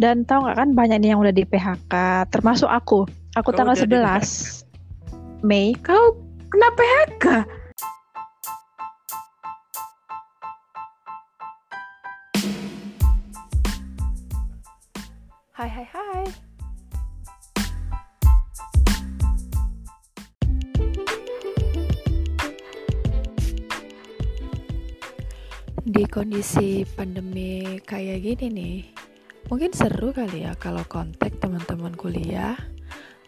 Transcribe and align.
Dan 0.00 0.24
tahu 0.24 0.48
nggak 0.48 0.56
kan 0.56 0.70
banyak 0.72 0.98
nih 1.04 1.08
yang 1.12 1.20
udah 1.20 1.34
di 1.34 1.44
PHK, 1.44 2.24
termasuk 2.32 2.68
aku. 2.68 3.04
Aku 3.36 3.52
Kau 3.52 3.56
tanggal 3.56 3.76
udah 3.76 3.88
di 3.88 3.96
11 3.96 4.64
Mei. 5.44 5.76
Kau 5.78 6.16
kena 6.48 6.68
PHK? 6.72 7.24
Hai 15.52 15.68
hai 15.68 15.86
hai. 15.92 16.24
Di 25.82 26.08
kondisi 26.08 26.88
pandemi 26.96 27.76
kayak 27.84 28.24
gini 28.24 28.46
nih, 28.48 29.01
mungkin 29.52 29.68
seru 29.76 30.16
kali 30.16 30.48
ya 30.48 30.56
kalau 30.56 30.80
kontak 30.88 31.36
teman-teman 31.36 31.92
kuliah, 31.92 32.56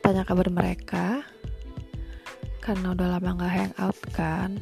tanya 0.01 0.25
kabar 0.25 0.49
mereka, 0.49 1.21
karena 2.65 2.97
udah 2.97 3.13
lama 3.13 3.37
nggak 3.37 3.53
hangout 3.53 3.99
kan. 4.17 4.57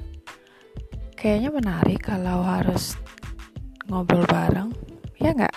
Kayaknya 1.15 1.55
menarik 1.55 2.03
kalau 2.03 2.43
harus 2.43 2.98
ngobrol 3.87 4.27
bareng, 4.27 4.75
ya 5.23 5.30
nggak? 5.30 5.55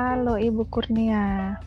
Halo 0.00 0.40
Ibu 0.40 0.64
Kurnia. 0.72 1.60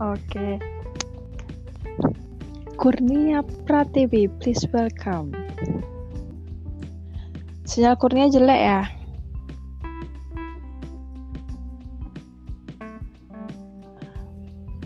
Oke. 0.00 0.56
Kurnia 2.80 3.44
Pratiwi, 3.68 4.32
please 4.40 4.64
welcome. 4.72 5.36
Sinyal 7.68 8.00
Kurnia 8.00 8.32
jelek 8.32 8.60
ya? 8.64 8.80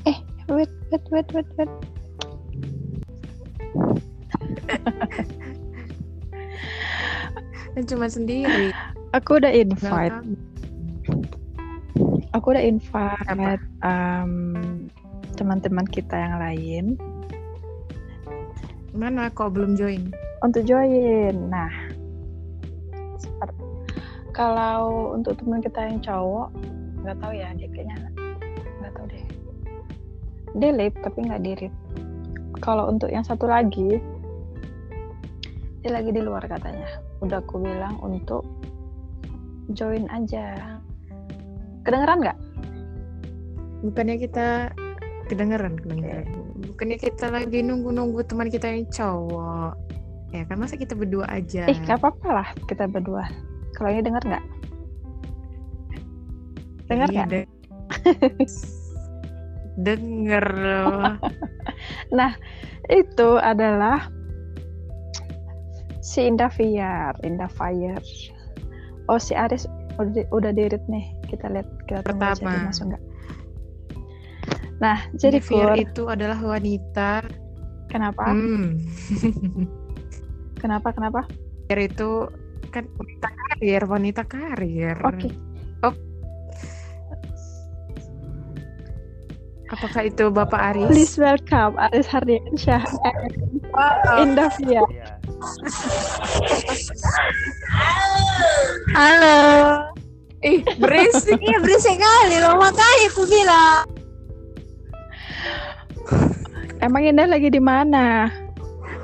Eh, 0.02 0.18
wait, 0.50 0.72
wait, 0.90 1.04
wait, 1.14 1.28
wait, 1.30 1.46
wait. 1.54 1.70
Cuma 7.86 8.10
sendiri. 8.10 8.74
Aku 9.14 9.38
udah 9.38 9.52
invite. 9.54 10.18
Aku 12.34 12.46
udah 12.50 12.64
invite 12.66 13.30
Apa? 13.30 13.54
um, 13.86 14.32
teman-teman 15.38 15.86
kita 15.86 16.18
yang 16.18 16.34
lain 16.42 16.84
Mana 18.90 19.30
kau 19.30 19.50
belum 19.50 19.78
join? 19.78 20.10
untuk 20.44 20.62
join. 20.68 21.48
Nah, 21.48 21.72
kalau 24.36 25.16
untuk 25.16 25.40
teman 25.40 25.64
kita 25.64 25.88
yang 25.88 25.98
cowok, 26.04 26.52
nggak 27.00 27.16
tahu 27.16 27.32
ya, 27.32 27.48
dia 27.56 27.68
kayaknya 27.72 27.96
nggak 28.82 28.92
tahu 28.92 29.06
deh. 29.08 29.24
Dia 30.60 30.70
lip 30.76 30.94
tapi 31.00 31.18
nggak 31.24 31.42
dirit. 31.42 31.74
Kalau 32.60 32.92
untuk 32.92 33.08
yang 33.08 33.24
satu 33.24 33.48
lagi, 33.48 33.98
dia 35.80 35.90
lagi 35.90 36.12
di 36.12 36.20
luar 36.20 36.44
katanya. 36.44 37.00
Udah 37.24 37.40
aku 37.40 37.64
bilang 37.64 37.96
untuk 38.04 38.44
join 39.72 40.04
aja. 40.12 40.76
Kedengeran 41.84 42.20
nggak? 42.20 42.38
Bukannya 43.84 44.16
kita 44.20 44.72
kedengeran, 45.28 45.80
kedengeran. 45.80 46.28
Bukannya 46.72 46.96
kita 47.00 47.32
lagi 47.32 47.64
nunggu-nunggu 47.64 48.24
teman 48.28 48.52
kita 48.52 48.68
yang 48.68 48.84
cowok. 48.88 49.76
Ya 50.34 50.42
kan 50.48 50.58
masa 50.60 50.76
kita 50.76 50.92
berdua 50.98 51.24
aja. 51.30 51.68
Eh, 51.70 51.76
nggak 51.78 52.00
apa-apa 52.00 52.28
lah 52.42 52.48
kita 52.68 52.88
berdua. 52.90 53.24
Kalau 53.76 53.88
ini 53.92 54.02
denger 54.04 54.22
nggak? 54.24 54.44
Dengar 56.90 57.08
Iya, 57.08 57.16
nggak? 57.24 57.28
de- 57.32 57.50
Denger 59.84 60.46
loh. 60.54 61.18
Itu 62.84 63.40
adalah 63.40 64.12
si 66.04 66.28
Indah 66.28 66.52
Fiar, 66.52 67.16
Indah 67.24 67.48
Fire. 67.48 68.00
Oh, 69.08 69.20
si 69.20 69.36
Aris 69.36 69.68
udah, 70.00 70.12
di- 70.12 70.28
udah 70.32 70.50
dirit 70.52 70.80
nih. 70.88 71.04
Kita 71.28 71.52
lihat 71.52 71.68
kita 71.84 72.00
Pertama. 72.04 72.72
masuk 72.72 72.94
nggak. 72.94 73.02
Nah, 74.80 74.98
jadi 75.16 75.38
Fir 75.38 75.70
itu 75.78 76.08
adalah 76.10 76.36
wanita. 76.40 77.24
kenapa? 77.88 78.26
Hmm. 78.26 78.74
Kenapa? 80.62 80.90
Kenapa? 80.90 81.22
Fir 81.70 81.78
itu 81.84 82.26
kan 82.74 82.88
wanita 82.98 83.28
karir, 83.30 83.82
wanita 83.86 84.22
karir. 84.26 84.96
Oke. 85.04 85.30
Apakah 89.74 90.02
itu 90.06 90.30
Bapak 90.30 90.60
Aris? 90.74 90.86
Please 90.92 91.16
welcome 91.18 91.74
Aris 91.80 92.06
Hardiansyah 92.06 92.84
and 93.04 93.34
Indah 94.22 94.52
Fiar. 94.54 95.13
Halo. 98.94 99.40
Ih, 100.44 100.60
berisik. 100.76 101.40
Iya 101.40 101.58
berisik 101.64 101.96
kali 101.96 102.36
loh 102.40 102.60
makanya 102.60 103.06
aku 103.08 103.22
bilang. 103.24 103.84
Emang 106.84 107.02
Indah 107.08 107.24
lagi 107.24 107.48
di 107.48 107.60
mana? 107.60 108.28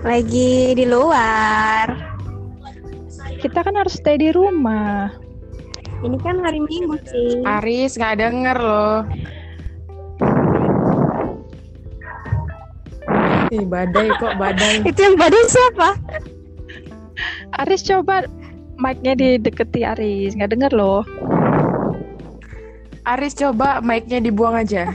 Lagi 0.05 0.77
di 0.77 0.85
luar. 0.85 1.89
Kita 3.41 3.65
kan 3.65 3.73
harus 3.81 3.97
stay 3.97 4.21
di 4.21 4.29
rumah. 4.37 5.09
Ini 6.05 6.17
kan 6.21 6.45
hari 6.45 6.61
Minggu 6.61 6.97
sih. 7.09 7.41
Aris 7.45 7.97
nggak 7.97 8.21
denger 8.21 8.57
loh. 8.61 9.05
Ih, 13.51 13.67
badai 13.67 14.09
kok 14.15 14.39
badai. 14.39 14.87
Itu 14.87 15.01
yang 15.03 15.17
badai 15.19 15.45
siapa? 15.51 15.89
Aris 17.59 17.83
coba 17.83 18.31
mic-nya 18.79 19.19
dideketi 19.19 19.83
Aris, 19.83 20.39
nggak 20.39 20.51
denger 20.55 20.73
loh. 20.73 21.03
Aris 23.09 23.35
coba 23.35 23.83
mic-nya 23.83 24.23
dibuang 24.23 24.55
aja. 24.55 24.87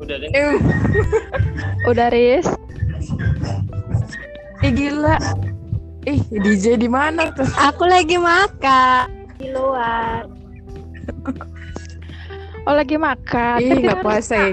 Udah 0.00 0.16
deh. 0.16 0.30
Eh, 0.32 0.56
Udah 1.84 2.08
Aris? 2.08 2.46
Ih 4.64 4.72
gila. 4.72 5.16
Ih, 6.08 6.20
DJ 6.32 6.80
di 6.80 6.88
mana 6.88 7.28
tuh? 7.36 7.48
Aku 7.60 7.84
lagi 7.84 8.16
makan 8.16 9.08
di 9.36 9.52
luar. 9.52 10.24
Oh 12.68 12.76
lagi 12.76 12.96
makan. 12.96 13.60
Ih, 13.60 13.84
nggak 13.84 14.00
puasa 14.04 14.48
ya. 14.48 14.52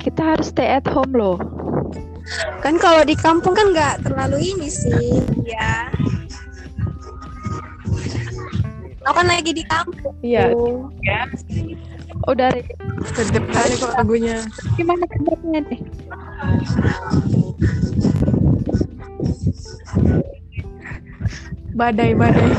Kita 0.00 0.34
harus 0.34 0.48
stay 0.48 0.80
at 0.80 0.88
home 0.88 1.12
loh. 1.12 1.36
kan 2.64 2.78
kalau 2.78 3.02
di 3.02 3.18
kampung 3.18 3.52
kan 3.52 3.74
nggak 3.74 4.06
terlalu 4.06 4.54
ini 4.54 4.68
sih. 4.70 5.20
Ya. 5.44 5.90
Aku 9.04 9.16
kan 9.16 9.26
lagi 9.28 9.52
di 9.52 9.64
kampung. 9.68 10.14
Iya. 10.24 10.56
Ya, 11.04 11.26
Udah 12.28 12.52
Aris. 12.52 12.68
sedep 13.16 13.44
kali 13.48 13.74
kok 13.80 13.92
lagunya. 13.96 14.36
Gimana 14.76 15.04
kabarnya 15.08 15.60
nih? 15.72 15.80
Badai, 21.72 22.12
badai, 22.12 22.50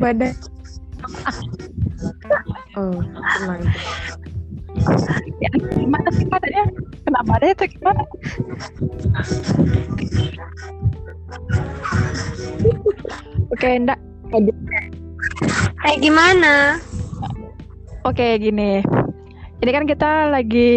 badai. 0.00 0.32
Oh, 2.80 2.96
tenang. 3.36 3.62
Ya, 5.44 5.50
gimana 5.76 6.08
sih 6.16 6.24
badannya? 6.24 6.79
Kena 7.10 7.26
badai 7.26 7.50
atau 7.58 7.66
gimana? 7.66 8.02
Oke, 13.50 13.66
enggak. 13.66 13.98
Eh 15.90 15.96
gimana? 15.98 16.78
Oke, 18.06 18.38
gini. 18.38 18.78
Ini 19.58 19.70
kan 19.74 19.90
kita 19.90 20.30
lagi 20.30 20.70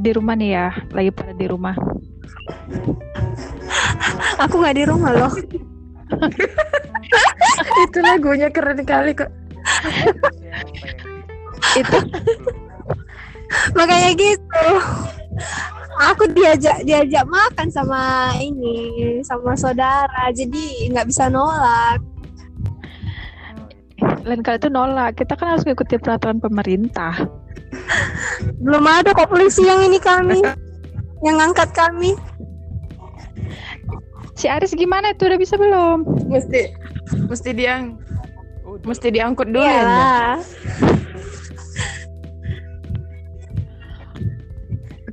di 0.00 0.10
rumah 0.16 0.40
nih 0.40 0.56
ya, 0.56 0.72
lagi 0.96 1.12
pada 1.12 1.36
di 1.36 1.44
rumah. 1.44 1.76
Aku 4.40 4.64
nggak 4.64 4.76
di 4.80 4.84
rumah 4.88 5.12
loh. 5.12 5.32
Itu 7.84 7.98
lagunya 8.00 8.48
keren 8.48 8.88
kali 8.88 9.12
kok. 9.12 9.28
Itu 11.76 11.98
Makanya 13.76 14.16
gitu. 14.16 14.64
Diajak 16.28 16.84
diajak 16.84 17.24
makan 17.26 17.68
sama 17.72 18.30
ini 18.38 19.18
sama 19.24 19.56
saudara 19.56 20.30
jadi 20.34 20.92
nggak 20.92 21.08
bisa 21.08 21.26
nolak 21.32 21.98
Lain 23.98 24.46
kali 24.46 24.62
itu 24.62 24.70
nolak. 24.70 25.18
Kita 25.18 25.34
kan 25.34 25.56
harus 25.56 25.66
mengikuti 25.66 25.98
peraturan 25.98 26.38
pemerintah. 26.38 27.18
belum 28.62 28.84
ada 28.86 29.10
kok 29.10 29.26
polisi 29.26 29.66
yang 29.66 29.82
ini 29.82 29.98
kami 30.00 30.40
yang 31.20 31.36
ngangkat 31.36 31.68
kami 31.74 32.16
Si 34.38 34.46
Aris 34.46 34.70
gimana 34.78 35.10
itu 35.10 35.26
udah 35.26 35.34
bisa 35.34 35.58
belum? 35.58 36.06
Mesti 36.30 36.70
mesti 37.26 37.50
diang 37.50 37.98
mesti 38.86 39.10
diangkut 39.10 39.50
dulu 39.50 39.66
ya. 39.66 40.38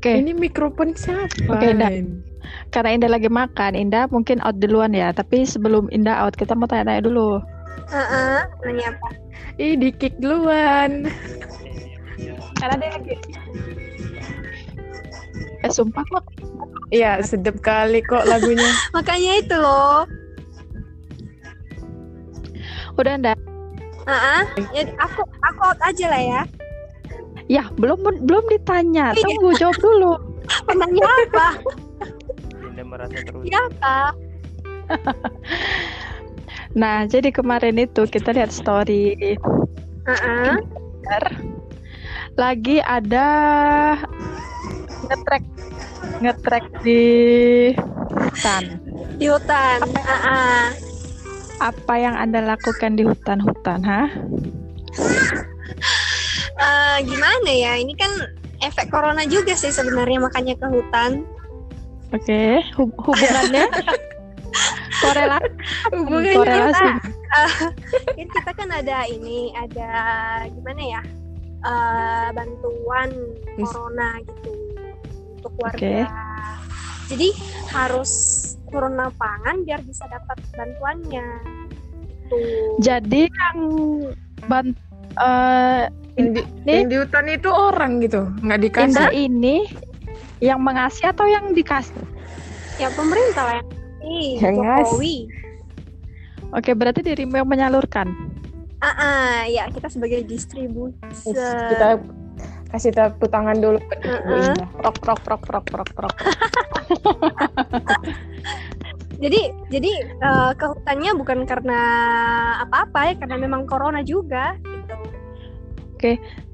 Oke, 0.06 0.22
Ini 0.22 0.38
mikrofon 0.38 0.94
siapa? 0.94 1.34
Oke, 1.50 1.74
Indah. 1.74 1.90
Len? 1.90 2.22
karena 2.69 2.94
Indah 2.94 3.10
lagi 3.10 3.25
makan, 3.25 3.74
Indah 3.74 4.06
mungkin 4.13 4.38
out 4.46 4.54
duluan 4.62 4.94
ya. 4.94 5.10
Tapi 5.10 5.50
sebelum 5.50 5.90
Indah 5.90 6.22
out, 6.22 6.38
kita 6.38 6.54
mau 6.54 6.69
tanya-tanya 6.69 7.10
dulu. 7.10 7.42
Heeh, 7.90 8.46
nanya 8.62 8.94
apa 8.94 9.07
Ih, 9.57 9.74
di 9.74 9.90
kick 9.90 10.13
duluan. 10.22 11.10
Karena 12.62 12.75
dia 12.78 12.90
lagi. 12.94 13.18
Eh 15.66 15.72
sumpah 15.74 16.06
kok. 16.06 16.22
Iya, 16.94 17.25
sedap 17.25 17.58
kali 17.66 18.06
kok 18.06 18.30
lagunya. 18.30 18.69
makanya 18.94 19.31
itu 19.42 19.58
loh 19.58 20.06
Udah 22.94 23.18
Indah. 23.18 23.34
Heeh. 24.06 24.42
ya 24.69 24.81
aku 25.01 25.25
aku 25.25 25.62
out 25.66 25.81
aja 25.81 26.06
lah 26.13 26.22
ya 26.22 26.42
Ya 27.45 27.69
belum 27.77 28.01
belum 28.25 28.44
ditanya. 28.50 29.13
Tunggu 29.13 29.53
jawab 29.57 29.77
dulu. 29.77 30.13
penanya 30.69 31.06
apa 31.25 31.47
Anda 32.62 32.83
merasa 32.86 33.18
terus 33.25 33.44
siapa 33.50 34.13
Nah 36.80 37.07
jadi 37.07 37.30
kemarin 37.31 37.81
itu 37.81 38.06
kita 38.06 38.36
lihat 38.36 38.51
story 38.53 39.15
Heeh. 40.06 40.53
lagi 42.36 42.77
ada 42.83 43.30
ngetrek 45.07 45.44
ngetrek 46.19 46.65
di 46.83 47.03
hutan. 48.12 48.63
di 49.18 49.25
hutan 49.31 49.80
Heeh. 49.81 50.63
Apa 51.63 51.94
yang 51.95 52.19
anda 52.19 52.44
lakukan 52.44 53.00
di 53.00 53.07
hutan-hutan, 53.07 53.80
ha? 53.88 54.12
Eh, 56.56 56.98
gimana 57.04 57.52
ya? 57.52 57.75
Ini 57.75 57.94
kan 58.00 58.12
efek 58.63 58.88
corona 58.88 59.28
juga 59.28 59.52
sih 59.54 59.72
sebenarnya 59.72 60.24
makanya 60.24 60.56
ke 60.56 60.68
hutan. 60.72 61.28
Oke, 62.16 62.63
hub- 62.80 62.96
hubungannya? 62.96 63.68
Korelasi 65.04 65.52
Hubungannya 65.92 66.36
korelasi. 66.40 66.88
kan 68.16 68.28
kita 68.31 68.52
kan 68.56 68.69
ada 68.72 69.04
ini 69.12 69.52
ada 69.52 69.90
gimana 70.48 70.81
ya? 70.81 71.02
Eh, 71.66 72.28
bantuan 72.31 73.10
corona 73.60 74.24
gitu 74.24 74.51
untuk 75.36 75.54
warga. 75.60 75.75
Oke. 75.75 76.08
jadi 77.06 77.30
harus 77.69 78.12
turun 78.72 78.98
lapangan 78.98 79.62
biar 79.68 79.84
bisa 79.84 80.08
dapat 80.08 80.40
bantuannya. 80.56 81.28
Tuh. 82.31 82.80
Jadi 82.80 83.28
yang 83.30 83.60
ban 84.48 84.72
eh, 85.19 85.84
Yang 86.15 86.27
di, 86.31 86.41
Nih. 86.63 86.73
yang 86.79 86.88
di 86.88 86.95
hutan 87.03 87.25
itu 87.27 87.50
orang 87.51 87.91
gitu, 88.00 88.21
nggak 88.39 88.59
dikasih. 88.63 88.88
Indah 88.88 89.09
ini 89.12 89.56
yang 90.39 90.59
mengasih 90.63 91.12
atau 91.12 91.27
yang 91.27 91.51
dikasih? 91.51 91.95
ya 92.75 92.91
pemerintah 92.91 93.44
lah 93.47 93.53
yang 93.56 93.67
ngasih, 93.71 94.31
Yang 94.39 94.56
Jokowi 94.59 95.17
Oke, 96.56 96.71
berarti 96.71 97.03
dirimu 97.03 97.35
yang 97.35 97.50
menyalurkan. 97.50 98.07
ah 98.79 98.88
ah, 98.88 99.35
ya 99.50 99.67
kita 99.73 99.91
sebagai 99.91 100.23
distribusi 100.23 101.35
Kita 101.35 102.00
kasih 102.71 102.91
tepuk 102.95 103.27
tangan 103.27 103.59
dulu. 103.59 103.79
Heeh. 104.03 104.51
Indah. 104.51 104.67
Prok 104.79 104.95
prok 105.03 105.19
prok 105.25 105.41
prok 105.44 105.65
prok 105.67 105.89
prok. 105.95 106.15
jadi 109.23 109.41
jadi 109.73 109.91
eh, 110.06 110.51
ke 110.53 110.65
hutannya 110.69 111.12
bukan 111.17 111.47
karena 111.47 111.79
apa-apa 112.67 113.00
ya 113.09 113.13
karena 113.19 113.35
memang 113.41 113.63
corona 113.67 114.03
juga 114.06 114.56
gitu 114.63 114.95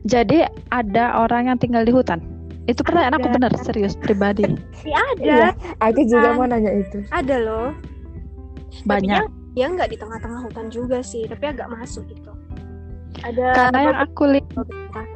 Jadi 0.05 0.45
ada 0.73 1.17
orang 1.21 1.49
yang 1.53 1.57
tinggal 1.61 1.85
di 1.85 1.93
hutan. 1.93 2.21
Itu 2.69 2.85
pertanyaan 2.85 3.17
aku 3.17 3.27
benar, 3.33 3.51
serius 3.61 3.97
pribadi. 3.97 4.45
sih 4.81 4.93
ada 4.93 5.21
Iya, 5.21 5.47
aku 5.81 6.01
juga 6.05 6.33
Kan. 6.33 6.37
mau 6.37 6.45
nanya 6.47 6.71
itu. 6.73 7.01
ada 7.09 7.35
loh 7.41 7.69
Banyak. 8.85 9.25
Tapi 9.27 9.41
dia 9.51 9.67
nggak 9.67 9.89
di 9.91 9.97
tengah-tengah 9.99 10.41
hutan 10.47 10.67
juga 10.71 11.03
sih 11.03 11.27
tapi 11.27 11.51
agak 11.51 11.67
masuk 11.67 12.07
gitu 12.07 12.31
ada 13.27 13.51
Karena 13.51 13.79
yang 13.91 13.97
aku 13.99 14.23
lihat 14.39 14.67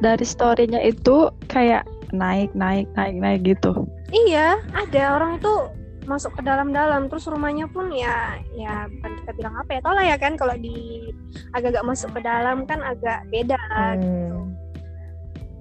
dari 0.04 0.26
story-nya 0.28 0.76
itu 0.84 1.32
kayak 1.48 1.88
naik 2.12 2.52
naik 2.52 2.84
naik 2.94 3.16
naik 3.16 3.40
gitu. 3.42 3.88
iya 4.12 4.60
ada 4.76 5.16
orang 5.16 5.40
itu 5.40 5.54
masuk 6.06 6.32
ke 6.38 6.42
dalam-dalam 6.46 7.10
terus 7.10 7.26
rumahnya 7.26 7.66
pun 7.70 7.90
ya 7.90 8.38
ya 8.54 8.86
bukan 8.88 9.12
kita 9.22 9.32
bilang 9.36 9.54
apa 9.58 9.70
ya 9.76 9.80
tau 9.82 9.94
lah 9.94 10.06
ya 10.06 10.16
kan 10.16 10.38
kalau 10.38 10.54
di 10.54 11.10
agak-agak 11.52 11.84
masuk 11.84 12.10
ke 12.14 12.20
dalam 12.22 12.62
kan 12.64 12.80
agak 12.82 13.26
beda 13.28 13.58
Hmm. 13.98 14.54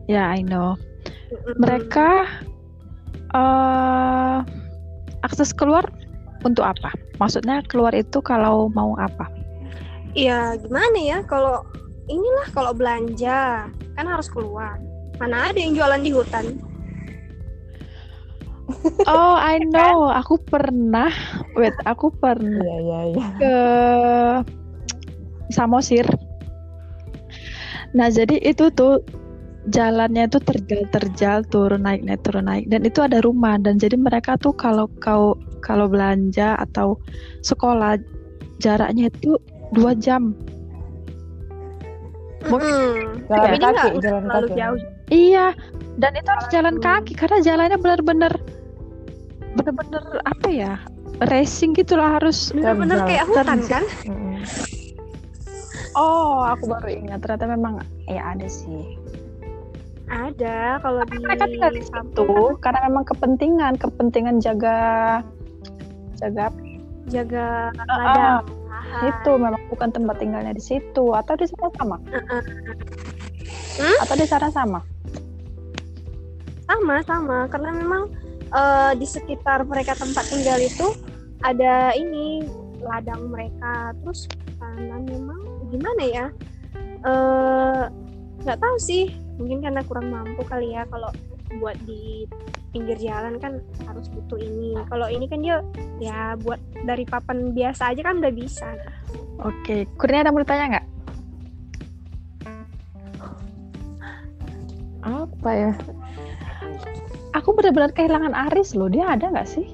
Ya, 0.06 0.30
I 0.30 0.46
know. 0.46 0.78
Mm-mm. 1.34 1.58
Mereka 1.58 2.10
eh 3.34 4.38
akses 5.26 5.50
keluar 5.50 5.90
untuk 6.46 6.62
apa? 6.62 6.94
Maksudnya 7.18 7.66
keluar 7.66 7.90
itu 7.98 8.22
kalau 8.22 8.70
mau 8.70 8.94
apa? 9.02 9.26
Iya, 10.14 10.62
gimana 10.62 10.98
ya 11.02 11.20
kalau 11.26 11.66
inilah 12.06 12.48
kalau 12.54 12.72
belanja 12.78 13.66
kan 13.98 14.06
harus 14.06 14.30
keluar. 14.30 14.78
Mana 15.18 15.50
ada 15.50 15.58
yang 15.58 15.74
jualan 15.74 16.02
di 16.06 16.12
hutan? 16.14 16.46
Oh, 19.06 19.36
I 19.38 19.62
know. 19.62 20.10
Aku 20.10 20.42
pernah, 20.42 21.14
wait, 21.54 21.78
aku 21.86 22.10
pernah 22.10 22.66
Iya, 22.66 22.78
iya, 22.82 23.00
iya. 23.14 23.28
ke 23.38 23.58
Samosir. 25.54 26.10
Nah, 27.94 28.10
jadi 28.10 28.42
itu 28.42 28.74
tuh 28.74 29.06
jalannya 29.70 30.26
itu 30.30 30.42
terjal-terjal, 30.42 31.46
turun 31.50 31.86
naik 31.86 32.06
naik 32.06 32.22
turun 32.22 32.46
naik 32.46 32.66
dan 32.70 32.86
itu 32.86 33.02
ada 33.02 33.22
rumah 33.22 33.58
dan 33.58 33.82
jadi 33.82 33.98
mereka 33.98 34.38
tuh 34.38 34.54
kalau 34.54 34.86
kau 35.02 35.38
kalau 35.66 35.90
belanja 35.90 36.54
atau 36.62 36.98
sekolah 37.42 37.98
jaraknya 38.62 39.10
itu 39.10 39.38
dua 39.74 39.94
jam. 39.98 40.34
Mm-mm. 42.46 43.26
Jalan 43.26 43.42
Tapi 43.42 43.58
dia 43.58 43.72
kaki, 43.74 43.90
jalan 44.06 44.24
kaki. 44.30 44.54
jauh. 44.54 44.80
Iya, 45.10 45.48
dan 45.96 46.12
itu 46.14 46.28
harus 46.28 46.48
jalan 46.50 46.76
kaki 46.78 47.14
karena 47.16 47.38
jalannya 47.40 47.78
benar-benar 47.78 48.34
benar-benar 49.56 50.04
apa 50.24 50.48
ya? 50.48 50.74
Racing 51.32 51.72
gitulah 51.72 52.20
harus. 52.20 52.52
Bener-bener 52.52 53.00
Terjal. 53.00 53.08
kayak 53.08 53.26
hutan 53.32 53.60
kan? 53.72 53.84
Oh, 55.96 56.44
aku 56.44 56.68
baru 56.68 56.92
ingat 56.92 57.24
ternyata 57.24 57.48
memang 57.48 57.74
ya 58.04 58.36
ada 58.36 58.48
sih. 58.52 59.00
Ada 60.06 60.84
kalau 60.84 61.02
di 61.08 61.18
Mereka 61.18 61.46
tinggal 61.48 61.72
di 61.72 61.82
situ 61.82 61.96
kampung 61.96 62.60
karena 62.60 62.80
memang 62.86 63.08
kepentingan, 63.08 63.74
kepentingan 63.80 64.38
jaga 64.38 64.78
jaga 66.20 66.52
jaga 67.08 67.72
Ah, 67.80 67.96
ladang. 67.96 68.44
lahan. 68.68 69.02
itu 69.08 69.32
memang 69.34 69.64
bukan 69.72 69.90
tempat 69.90 70.16
tinggalnya 70.20 70.52
di 70.52 70.62
situ 70.62 71.06
atau 71.10 71.34
di 71.34 71.48
sana 71.48 71.72
sama? 71.74 71.98
Uh-uh. 72.06 72.44
Hmm? 73.80 73.96
Atau 74.04 74.16
di 74.20 74.28
sana 74.28 74.48
sama? 74.52 74.80
Sama 76.66 76.96
sama. 77.06 77.40
Karena 77.50 77.72
memang 77.74 78.10
eh, 78.50 78.92
di 78.98 79.08
sekitar 79.08 79.66
mereka 79.66 79.94
tempat 79.98 80.26
tinggal 80.30 80.60
itu 80.62 80.94
ada 81.46 81.94
ini 81.94 82.46
ladang 82.82 83.30
mereka. 83.30 83.94
Terus 84.04 84.30
tanam 84.58 85.06
memang 85.06 85.40
gimana 85.70 86.04
ya 86.06 86.26
eh 87.06 87.84
nggak 88.42 88.60
tahu 88.62 88.78
sih. 88.82 89.14
Mungkin 89.36 89.62
karena 89.62 89.82
kurang 89.86 90.10
mampu 90.10 90.42
kali 90.48 90.74
ya. 90.74 90.88
Kalau 90.88 91.12
buat 91.62 91.78
di 91.86 92.26
pinggir 92.76 93.00
jalan 93.00 93.40
kan 93.40 93.64
harus 93.88 94.12
butuh 94.12 94.36
ini. 94.36 94.76
Kalau 94.92 95.08
ini 95.08 95.26
kan 95.32 95.40
dia 95.40 95.64
ya 96.04 96.36
buat 96.36 96.60
dari 96.84 97.08
papan 97.08 97.56
biasa 97.56 97.96
aja 97.96 98.02
kan 98.04 98.20
udah 98.20 98.34
bisa. 98.36 98.68
Oke, 99.40 99.88
Kurnia 99.96 100.28
ada 100.28 100.32
mau 100.36 100.44
ditanya 100.44 100.66
nggak? 100.76 100.86
Apa 105.06 105.50
ya? 105.54 105.72
Aku 107.34 107.52
benar-benar 107.52 107.92
kehilangan 107.92 108.32
Aris 108.50 108.74
loh. 108.74 108.88
Dia 108.88 109.12
ada 109.12 109.28
nggak 109.28 109.46
sih? 109.46 109.68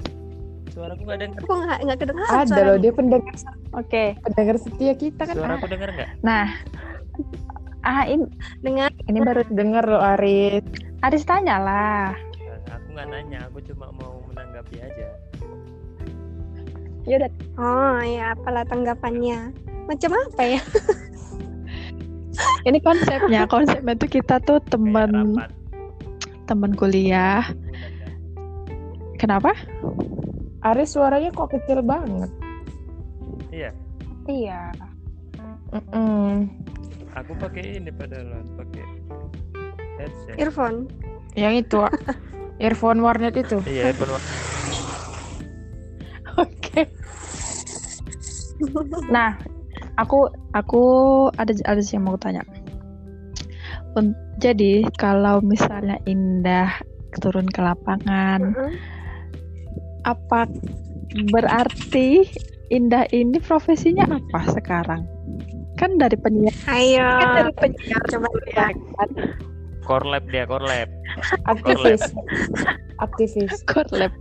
Suaraku 0.72 1.04
nggak 1.04 1.20
dengar. 1.20 1.40
aku 1.40 1.52
nggak 1.54 1.78
nggak 1.84 2.00
kedengaran 2.00 2.32
Ada 2.34 2.48
suara- 2.48 2.66
loh, 2.66 2.78
dia 2.80 2.92
pendengar 2.92 3.34
Oke. 3.72 4.04
pendengar 4.24 4.56
setia 4.58 4.94
kita 4.96 5.22
kan. 5.24 5.36
Suaraku 5.36 5.66
dengar 5.68 5.90
nggak? 5.92 6.10
Nah, 6.22 6.48
ah 7.84 8.04
ini, 8.06 8.26
dengan 8.60 8.90
ini 9.06 9.20
baru 9.20 9.44
Dengar 9.48 9.84
loh 9.84 10.00
Aris. 10.00 10.64
Aris 11.02 11.24
tanya 11.24 11.60
lah. 11.60 12.08
Eh, 12.40 12.60
Aku 12.72 12.88
nggak 12.92 13.08
nanya, 13.10 13.40
aku 13.46 13.60
cuma 13.68 13.92
mau 13.92 14.24
menanggapi 14.26 14.80
aja. 14.80 15.08
Ya 17.02 17.16
udah, 17.18 17.32
Oh 17.58 17.98
ya, 18.00 18.32
apalah 18.32 18.62
tanggapannya? 18.64 19.52
Macam 19.86 20.12
apa 20.14 20.44
ya? 20.46 20.62
ini 22.64 22.78
konsepnya. 22.80 23.44
Konsepnya 23.52 23.94
tuh 23.98 24.08
kita 24.08 24.38
tuh 24.40 24.58
Kayak 24.58 24.70
teman 24.72 25.12
rapat. 25.36 25.50
Teman 26.52 26.76
kuliah. 26.76 27.48
Kenapa? 29.16 29.56
Aris 30.68 30.92
suaranya 30.92 31.32
kok 31.32 31.56
kecil 31.56 31.80
banget. 31.80 32.28
Iya, 33.56 33.72
Iya. 34.28 34.76
Mm-mm. 35.72 36.52
aku 37.16 37.32
pakai 37.40 37.80
ini 37.80 37.88
padahal 37.96 38.44
pakai 38.60 38.84
headset. 39.96 40.36
Earphone. 40.36 40.92
Yang 41.40 41.64
itu, 41.64 41.80
earphone 42.64 43.00
warnet 43.00 43.40
itu. 43.40 43.64
Iya, 43.64 43.96
earphone. 43.96 44.20
Oke. 46.36 46.82
Nah, 49.08 49.40
aku 49.96 50.28
aku 50.52 50.84
ada 51.40 51.52
ada 51.68 51.80
sih 51.80 51.96
yang 51.96 52.12
mau 52.12 52.20
tanya. 52.20 52.44
Un- 53.96 54.16
Jadi 54.42 54.82
kalau 54.98 55.38
misalnya 55.46 56.02
Indah 56.10 56.82
turun 57.22 57.46
ke 57.46 57.62
lapangan, 57.62 58.58
apa 60.02 60.50
berarti 61.30 62.26
Indah 62.74 63.06
ini 63.14 63.38
profesinya 63.38 64.10
apa 64.10 64.50
sekarang? 64.50 65.06
Kan 65.78 66.02
dari 66.02 66.18
penyiar, 66.18 66.56
Ayo. 66.72 67.06
kan 67.06 67.30
dari 67.38 67.54
penyiar 67.54 68.02
Coba 68.10 68.28
ya 68.50 68.70
kan? 68.98 69.10
Core 69.82 70.08
lab 70.08 70.24
dia, 70.30 70.44
core 70.50 70.66
lab. 70.66 70.90
Aktivis. 71.46 72.02
Aktivis. 72.98 73.52
Core 73.68 73.92
lab, 73.94 74.14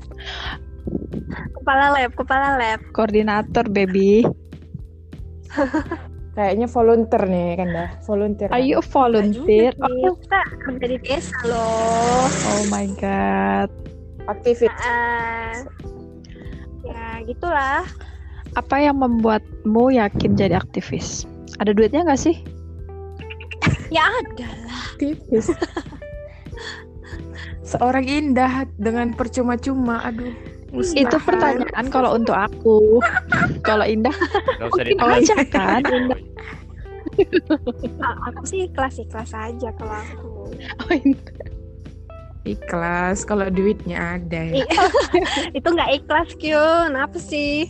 Kepala 1.57 1.95
lab, 1.95 2.11
kepala 2.19 2.49
lab. 2.59 2.81
koordinator 2.93 3.65
baby. 3.71 4.27
Kayaknya 6.31 6.67
volunteer 6.71 7.23
nih 7.27 7.49
kan 7.59 7.69
dah. 7.69 7.91
Volunteer. 8.07 8.49
kan? 8.49 8.57
Ayo 8.57 8.79
volunteer. 8.87 9.73
Sih, 9.75 9.83
Oh, 9.83 10.15
Kita 10.17 10.41
kerja 10.63 10.87
di 10.87 10.99
desa 11.03 11.39
loh. 11.45 12.27
oh 12.31 12.63
my 12.71 12.87
god. 12.97 13.69
Aktivis. 14.25 14.71
Ah, 14.79 15.51
ya 16.87 17.03
gitulah. 17.27 17.83
Apa 18.55 18.79
yang 18.79 18.99
membuatmu 18.99 19.91
yakin 19.91 20.35
jadi 20.35 20.55
aktivis? 20.55 21.27
Ada 21.59 21.75
duitnya 21.75 22.07
nggak 22.07 22.19
sih? 22.21 22.37
Ya 23.91 24.07
ada. 24.07 24.47
Aktivis. 24.95 25.51
Seorang 27.67 28.07
indah 28.07 28.67
dengan 28.79 29.15
percuma-cuma. 29.15 30.03
Aduh. 30.03 30.31
Musnah. 30.71 31.03
Itu 31.03 31.17
pertanyaan 31.21 31.87
kalau 31.91 32.17
untuk 32.17 32.35
aku. 32.35 32.99
kalau 33.69 33.85
Indah 33.85 34.15
mungkin 34.59 34.87
ditanya. 34.97 35.19
aja 35.19 35.37
kan. 35.51 35.83
Indah. 35.87 36.21
Ah, 38.01 38.17
Aku 38.33 38.43
sih 38.49 38.65
ikhlas-ikhlas 38.71 39.35
aja 39.35 39.69
kalau 39.77 39.95
aku. 39.95 40.29
Oh, 40.81 40.93
Indah. 40.95 41.49
Ikhlas 42.41 43.29
kalau 43.29 43.53
duitnya 43.53 44.17
ada 44.17 44.41
ya. 44.41 44.65
Iya. 44.65 44.83
Itu 45.59 45.69
nggak 45.71 45.91
ikhlas, 46.01 46.33
Kyun. 46.41 46.97
Apa 46.97 47.19
sih? 47.21 47.69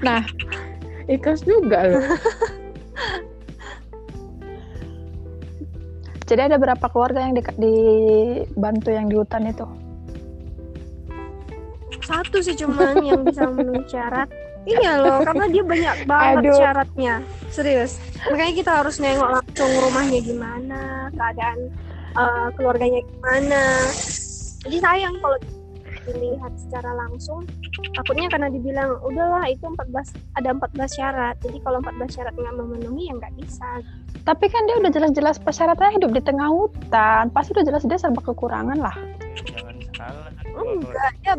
Nah, 0.00 0.24
Ikhlas 1.06 1.44
juga 1.46 1.86
loh. 1.86 2.02
jadi 6.26 6.50
ada 6.50 6.58
berapa 6.58 6.82
keluarga 6.90 7.22
yang 7.22 7.38
di- 7.38 7.54
dibantu 7.54 8.90
yang 8.90 9.06
di 9.06 9.14
hutan 9.14 9.46
itu? 9.46 9.62
Satu 12.02 12.42
sih 12.42 12.56
cuman 12.58 13.00
yang 13.04 13.22
bisa 13.24 13.46
memenuhi 13.48 13.84
syarat. 13.88 14.28
Iya 14.66 14.98
loh, 14.98 15.22
karena 15.22 15.46
dia 15.46 15.62
banyak 15.62 15.96
banget 16.10 16.42
Aduh. 16.42 16.58
syaratnya. 16.58 17.14
Serius. 17.54 18.02
Makanya 18.26 18.54
kita 18.58 18.72
harus 18.82 18.98
nengok 18.98 19.30
langsung 19.38 19.70
rumahnya 19.78 20.18
gimana, 20.26 21.06
keadaan 21.14 21.58
eh, 22.18 22.48
keluarganya 22.58 23.00
gimana. 23.06 23.62
Jadi 24.66 24.76
sayang 24.82 25.14
kalau 25.22 25.38
dilihat 26.06 26.52
secara 26.58 26.90
langsung. 26.94 27.46
Takutnya 27.94 28.30
karena 28.30 28.48
dibilang 28.50 28.98
udahlah 29.02 29.46
itu 29.50 29.66
14 29.66 30.38
ada 30.38 30.48
14 30.54 30.98
syarat. 30.98 31.34
Jadi 31.42 31.58
kalau 31.62 31.78
14 31.82 32.14
syarat 32.14 32.34
nggak 32.34 32.54
memenuhi 32.58 33.10
ya 33.10 33.14
nggak 33.18 33.34
bisa. 33.38 33.68
Tapi 34.26 34.46
kan 34.50 34.66
dia 34.66 34.76
udah 34.82 34.90
jelas-jelas 34.90 35.38
persyaratannya 35.38 36.02
hidup 36.02 36.10
di 36.10 36.22
tengah 36.22 36.50
hutan. 36.50 37.30
Pasti 37.30 37.54
udah 37.54 37.66
jelas 37.66 37.82
dia 37.86 37.98
serba 37.98 38.22
kekurangan 38.22 38.78
lah. 38.78 38.96
Jangan 39.46 39.76
salah. 39.94 40.30
Enggak, 40.56 41.12
ya 41.22 41.34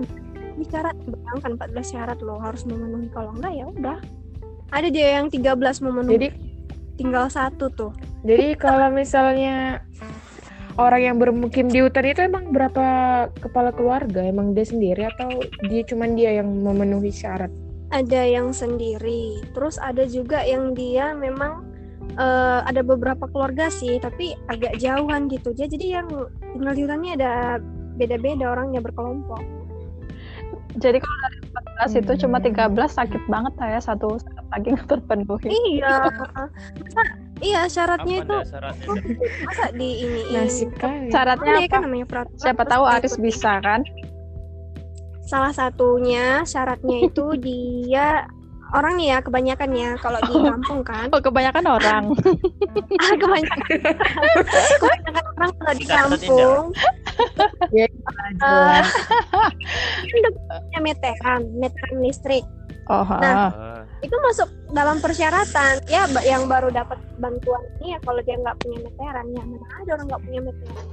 di 0.58 0.66
syarat 0.66 0.98
bayangkan 1.06 1.70
14 1.70 1.94
syarat 1.94 2.20
loh 2.26 2.42
harus 2.42 2.66
memenuhi 2.66 3.08
kalau 3.14 3.32
enggak 3.38 3.54
ya 3.54 3.66
udah. 3.70 3.98
Ada 4.74 4.88
dia 4.92 5.08
yang 5.22 5.32
13 5.32 5.86
memenuhi 5.86 6.14
Jadi 6.18 6.28
tinggal 6.98 7.30
satu 7.30 7.70
tuh. 7.72 7.94
jadi 8.26 8.58
kalau 8.58 8.90
misalnya 8.90 9.86
orang 10.82 11.02
yang 11.02 11.18
bermukim 11.22 11.70
di 11.70 11.82
hutan 11.86 12.06
itu 12.10 12.26
emang 12.26 12.54
berapa 12.54 12.86
kepala 13.38 13.74
keluarga? 13.74 14.26
Emang 14.26 14.54
dia 14.58 14.66
sendiri 14.66 15.10
atau 15.10 15.30
dia 15.70 15.82
cuman 15.86 16.18
dia 16.18 16.42
yang 16.42 16.50
memenuhi 16.50 17.14
syarat? 17.14 17.54
Ada 17.94 18.28
yang 18.28 18.52
sendiri, 18.52 19.40
terus 19.56 19.80
ada 19.80 20.04
juga 20.04 20.44
yang 20.44 20.76
dia 20.76 21.16
memang 21.16 21.66
eh, 22.18 22.60
ada 22.66 22.84
beberapa 22.84 23.30
keluarga 23.32 23.72
sih, 23.72 23.98
tapi 24.02 24.38
agak 24.52 24.76
jauhan 24.82 25.32
gitu. 25.32 25.56
Dia 25.56 25.70
jadi 25.70 26.02
yang 26.02 26.08
tinggal 26.54 26.74
di 26.76 26.82
hutannya 26.84 27.12
ada 27.16 27.34
beda-beda 27.98 28.54
orangnya 28.54 28.84
berkelompok. 28.84 29.57
Jadi 30.78 30.98
kalau 30.98 31.18
dari 31.20 31.38
14 31.84 32.00
itu 32.00 32.12
cuma 32.22 32.38
Hmm. 32.38 32.48
13 32.48 32.90
sakit 32.92 33.22
banget 33.26 33.54
lah 33.56 33.70
ya 33.70 33.82
satu 33.82 34.08
syarat 34.16 34.46
lagi 34.48 34.68
nggak 34.74 34.88
terpenuhi. 34.88 35.50
Iya, 35.72 35.94
masa 36.78 37.04
iya 37.40 37.62
syaratnya 37.66 38.16
Apa 38.16 38.24
itu 38.24 38.36
dasarnya? 38.36 38.74
masa 39.44 39.66
di 39.72 39.90
ini 40.00 40.22
Nasib 40.32 40.70
kali. 40.76 41.10
Syaratnya 41.10 41.52
Ada 41.52 41.60
ya 41.60 41.68
kan 41.68 41.76
apa? 41.76 41.86
namanya 41.86 42.06
peraturan. 42.06 42.40
Siapa 42.40 42.64
tahu 42.64 42.84
Aris 42.88 43.16
bisa 43.18 43.52
kan? 43.60 43.82
salah 45.22 45.52
satunya 45.52 46.40
syaratnya 46.42 47.04
itu 47.04 47.36
dia 47.36 48.24
orang 48.70 48.94
nih 48.96 49.08
ya 49.10 49.18
kebanyakan 49.20 49.70
ya 49.72 49.92
kalau 49.96 50.20
di 50.20 50.34
kampung 50.50 50.82
kan 50.82 51.08
Oh, 51.10 51.22
kebanyakan 51.22 51.66
orang. 51.70 52.04
ah 52.98 53.16
kebanyakan 53.16 53.60
kebanyakan 54.82 55.24
orang 55.32 55.52
kalau 55.54 55.74
di 55.74 55.86
kampung 55.86 56.66
Aduh. 57.98 58.84
punya 60.60 60.80
meteran 60.82 61.42
meteran 61.54 61.96
listrik 62.00 62.46
Oh, 62.88 63.04
Nah. 63.04 63.52
ah. 63.52 63.84
Itu 64.00 64.16
masuk 64.24 64.48
dalam 64.72 65.04
persyaratan 65.04 65.84
ya 65.86 66.08
yang 66.24 66.48
baru 66.48 66.72
dapat 66.72 66.96
bantuan 67.20 67.60
ini 67.78 67.92
ya 67.92 68.00
kalau 68.00 68.24
dia 68.24 68.40
nggak 68.40 68.56
punya 68.64 68.80
meteran 68.80 69.26
ya 69.28 69.44
mana 69.44 69.66
ada 69.76 69.90
orang 69.92 70.08
nggak 70.08 70.24
punya 70.24 70.40
meteran 70.40 70.86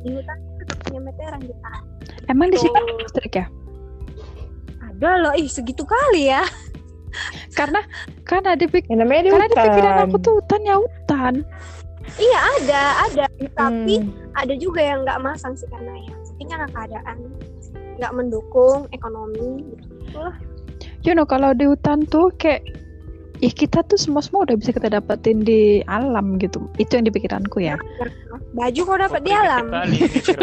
di 0.00 0.08
hutan 0.10 0.36
itu 0.40 0.62
nggak 0.64 0.80
punya 0.80 1.00
meteran 1.04 1.40
kita 1.42 1.70
emang 2.26 2.48
di 2.48 2.56
sini 2.56 2.80
listrik 2.96 3.34
ya? 3.36 3.46
ada 4.80 5.10
loh 5.20 5.34
ih 5.36 5.44
segitu 5.44 5.84
kali 5.84 6.32
ya 6.32 6.40
Karena 7.52 7.80
karena 8.22 8.54
di 8.54 8.66
pik- 8.66 8.86
Ya, 8.86 8.96
namanya 8.96 9.22
di 9.22 9.30
karena 9.30 9.46
di 9.46 9.56
pikiran 9.56 9.94
hutan. 9.94 10.04
aku 10.04 10.16
tuh 10.18 10.32
hutan 10.38 10.60
ya 10.62 10.74
hutan. 10.76 11.34
iya 12.18 12.38
ada 12.58 12.82
ada 13.04 13.24
tapi 13.52 13.96
Hmm. 13.96 14.10
ada 14.34 14.54
juga 14.54 14.80
yang 14.82 15.02
nggak 15.02 15.18
masang 15.18 15.54
sih 15.54 15.66
karena 15.66 15.96
ya 15.96 16.14
karena 16.42 16.66
keadaan 16.68 17.16
nggak 17.94 18.12
mendukung 18.12 18.90
ekonomi 18.90 19.62
gitu 20.02 20.18
lah 20.18 20.34
You 21.02 21.12
know 21.12 21.24
kalau 21.24 21.50
di 21.50 21.64
hutan 21.64 22.04
tuh 22.04 22.28
kayak 22.36 22.60
ya 23.38 23.48
kita 23.48 23.80
tuh 23.82 23.96
semua 23.96 24.20
semua 24.20 24.44
udah 24.44 24.54
bisa 24.54 24.70
kita 24.70 24.88
dapetin 24.88 25.40
di 25.40 25.80
alam 25.84 26.38
gitu. 26.38 26.62
Itu 26.76 26.94
yang 26.94 27.06
di 27.06 27.10
pikiranku 27.10 27.58
ya. 27.58 27.74
baju 28.52 28.80
kok 28.80 28.96
dapat 29.00 29.16
kok 29.16 29.20
di 29.20 29.32
alam 29.32 29.64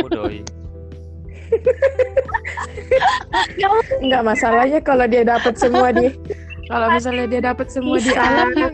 Udoy. 0.02 0.36
Enggak 4.00 4.22
masalahnya 4.26 4.80
kalau 4.80 5.06
dia 5.06 5.24
dapat 5.24 5.54
semua 5.56 5.92
di 5.92 6.08
kalau 6.70 6.88
misalnya 6.94 7.26
dia 7.28 7.42
dapat 7.44 7.68
semua 7.68 7.98
di 7.98 8.06
Bisa. 8.06 8.22
alam 8.22 8.50
ya 8.54 8.70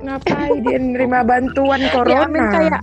ngapain 0.00 0.56
dia 0.58 0.78
nerima 0.78 1.20
bantuan 1.20 1.78
Ya, 1.78 1.92
corona 1.92 2.26
mean 2.26 2.48
kayak 2.48 2.82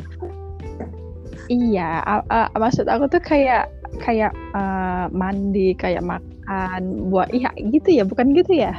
iya, 1.47 2.03
a- 2.03 2.51
maksud 2.53 2.85
aku 2.85 3.07
tuh 3.07 3.19
kayak 3.19 3.71
kayak 3.97 4.29
eh, 4.51 5.05
mandi, 5.09 5.71
kayak 5.73 6.03
makan, 6.03 6.81
buah 7.07 7.25
iya 7.31 7.49
gitu 7.57 7.89
ya, 7.89 8.03
bukan 8.03 8.35
gitu 8.35 8.51
ya? 8.53 8.75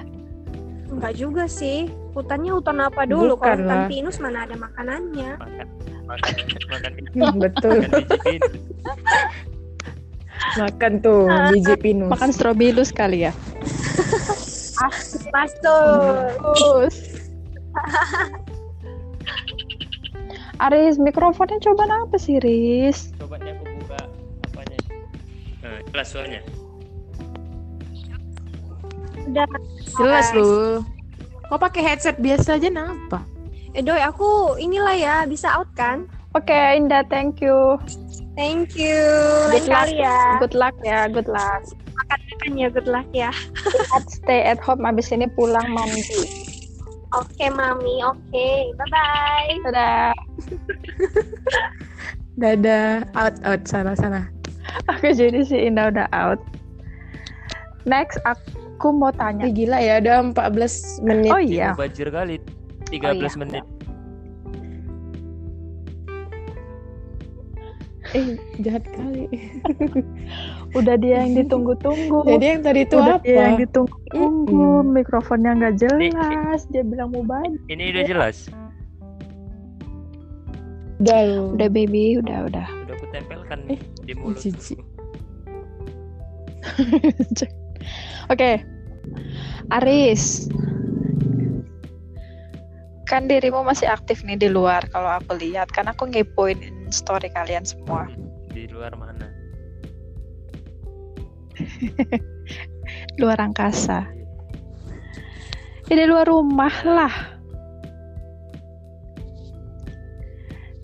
Enggak 0.88 1.16
juga 1.16 1.44
sih 1.44 1.88
hutannya 2.12 2.50
hutan 2.50 2.78
apa 2.78 3.04
dulu 3.04 3.34
kalau 3.34 3.56
hutan 3.56 3.64
lah. 3.64 3.86
pinus 3.86 4.16
mana 4.18 4.44
ada 4.44 4.54
makanannya 4.54 5.30
Makan 5.36 5.66
makan 6.04 6.92
makan 7.16 7.36
betul 7.38 7.76
makan 7.78 7.92
biji 7.94 8.16
pinus. 8.20 8.52
makan 10.56 10.92
tuh 10.98 11.22
biji 11.50 11.74
pinus 11.78 12.08
Makan 12.10 12.30
strobilus 12.30 12.90
kali 12.90 13.18
ya. 13.24 13.32
Pas 15.34 15.50
tuh 15.60 15.90
Terus. 16.54 16.96
Aris, 20.58 20.98
mikrofonnya 20.98 21.62
coba 21.62 21.86
apa 21.86 22.18
sih, 22.18 22.42
Riz? 22.42 23.14
Coba 23.14 23.38
nih 23.38 23.54
aku 23.54 23.64
buka 23.78 23.98
apanya. 24.50 24.78
Nah, 25.62 25.78
jelas 25.94 26.08
soalnya. 26.10 26.40
Udah. 29.30 29.46
Jelas 29.94 30.26
lu. 30.34 30.82
Kok 31.48 31.60
pakai 31.62 31.82
headset 31.86 32.18
biasa 32.18 32.58
aja 32.58 32.68
napa? 32.68 33.22
Eh 33.76 33.84
doi, 33.86 34.02
aku 34.02 34.58
inilah 34.58 34.96
ya 34.98 35.16
bisa 35.30 35.46
out 35.54 35.70
kan? 35.78 36.10
Oke, 36.34 36.52
Indah, 36.52 37.06
thank 37.06 37.38
you. 37.38 37.78
Thank 38.34 38.74
you. 38.74 38.98
Lain 39.50 39.62
Good 39.62 39.70
luck. 39.70 39.78
kali 39.78 39.94
ya. 40.02 40.18
Good 40.42 40.54
luck 40.58 40.76
ya, 40.82 41.00
good 41.06 41.28
luck. 41.30 41.62
Makan 42.08 42.52
ya, 42.56 42.68
good 42.72 42.88
luck 42.88 43.08
ya. 43.12 43.30
Stay 44.08 44.44
at 44.48 44.60
home 44.64 44.88
abis 44.88 45.12
ini 45.12 45.28
pulang 45.28 45.68
mandi. 45.72 46.48
Oke, 47.16 47.48
Mami. 47.48 48.04
Oke. 48.04 48.72
Bye-bye. 48.76 49.52
Dadah. 49.64 50.12
Dadah, 52.40 53.08
out 53.16 53.36
out 53.42 53.62
sana 53.64 53.96
sana. 53.96 54.28
Aku 54.92 55.10
jadi 55.16 55.42
si 55.42 55.56
Indah 55.56 55.88
udah 55.88 56.08
out. 56.12 56.40
Next, 57.88 58.20
aku 58.28 58.92
mau 58.92 59.08
tanya. 59.10 59.48
Gila 59.48 59.80
ya, 59.80 59.98
udah 60.04 60.36
14 60.36 61.00
menit. 61.02 61.32
Oh 61.32 61.40
iya, 61.40 61.72
Bajir 61.72 62.12
kali. 62.12 62.36
13 62.92 63.16
iya. 63.16 63.28
menit. 63.40 63.64
Eh, 68.16 68.40
jahat 68.64 68.88
kali. 68.88 69.28
udah 70.78 70.96
dia 70.96 71.28
yang 71.28 71.44
ditunggu-tunggu. 71.44 72.24
Jadi 72.24 72.44
yang 72.44 72.62
tadi 72.64 72.88
itu 72.88 72.96
udah 72.96 73.20
apa? 73.20 73.28
dia 73.28 73.52
yang 73.52 73.60
ditunggu-tunggu, 73.60 74.80
Mm-mm. 74.80 74.96
mikrofonnya 74.96 75.52
nggak 75.60 75.76
jelas. 75.76 76.64
Dia 76.72 76.88
bilang 76.88 77.12
mau 77.12 77.20
banyak. 77.20 77.60
Ini 77.68 77.92
udah 77.92 78.04
jelas. 78.08 78.48
Udah 81.04 81.20
lu. 81.28 81.52
Udah 81.54 81.68
baby, 81.68 82.16
udah 82.16 82.48
udah. 82.48 82.66
Udah 82.88 82.94
aku 82.96 83.06
tempelkan 83.12 83.60
Eh, 83.68 83.76
di 84.08 84.16
mulut. 84.16 84.40
Oke, 88.32 88.60
Aris. 89.72 90.48
Kan 93.08 93.24
dirimu 93.24 93.64
masih 93.64 93.88
aktif 93.88 94.20
nih 94.20 94.36
di 94.36 94.52
luar 94.52 94.84
kalau 94.92 95.08
aku 95.08 95.40
lihat. 95.40 95.72
Kan 95.72 95.88
aku 95.88 96.04
ngepoin 96.12 96.60
story 96.92 97.32
kalian 97.32 97.64
semua. 97.64 98.04
Di 98.52 98.68
luar 98.68 98.92
mana? 99.00 99.32
Luar 103.20 103.40
angkasa. 103.40 104.04
Ya 105.88 105.94
di 105.96 106.04
luar 106.04 106.28
rumah 106.28 106.74
lah. 106.84 107.14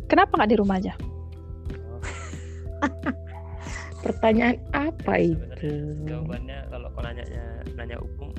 Kenapa 0.08 0.32
nggak 0.40 0.50
di 0.50 0.56
rumah 0.56 0.80
aja? 0.80 0.96
Pertanyaan 4.04 4.56
apa 4.72 5.20
itu? 5.20 5.36
Sebenarnya 5.60 6.08
jawabannya 6.08 6.58
kalau 6.72 6.88
kau 6.92 7.02
nanya 7.04 7.24
nanya 7.76 7.96
hukum. 8.00 8.32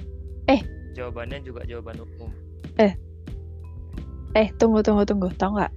Eh. 0.49 0.61
Jawabannya 0.97 1.43
juga 1.45 1.61
jawaban 1.69 2.01
hukum. 2.01 2.29
Eh, 2.79 2.95
tunggu 4.55 4.83
tunggu 4.83 5.03
tunggu. 5.03 5.31
Tahu 5.31 5.55
nggak? 5.55 5.71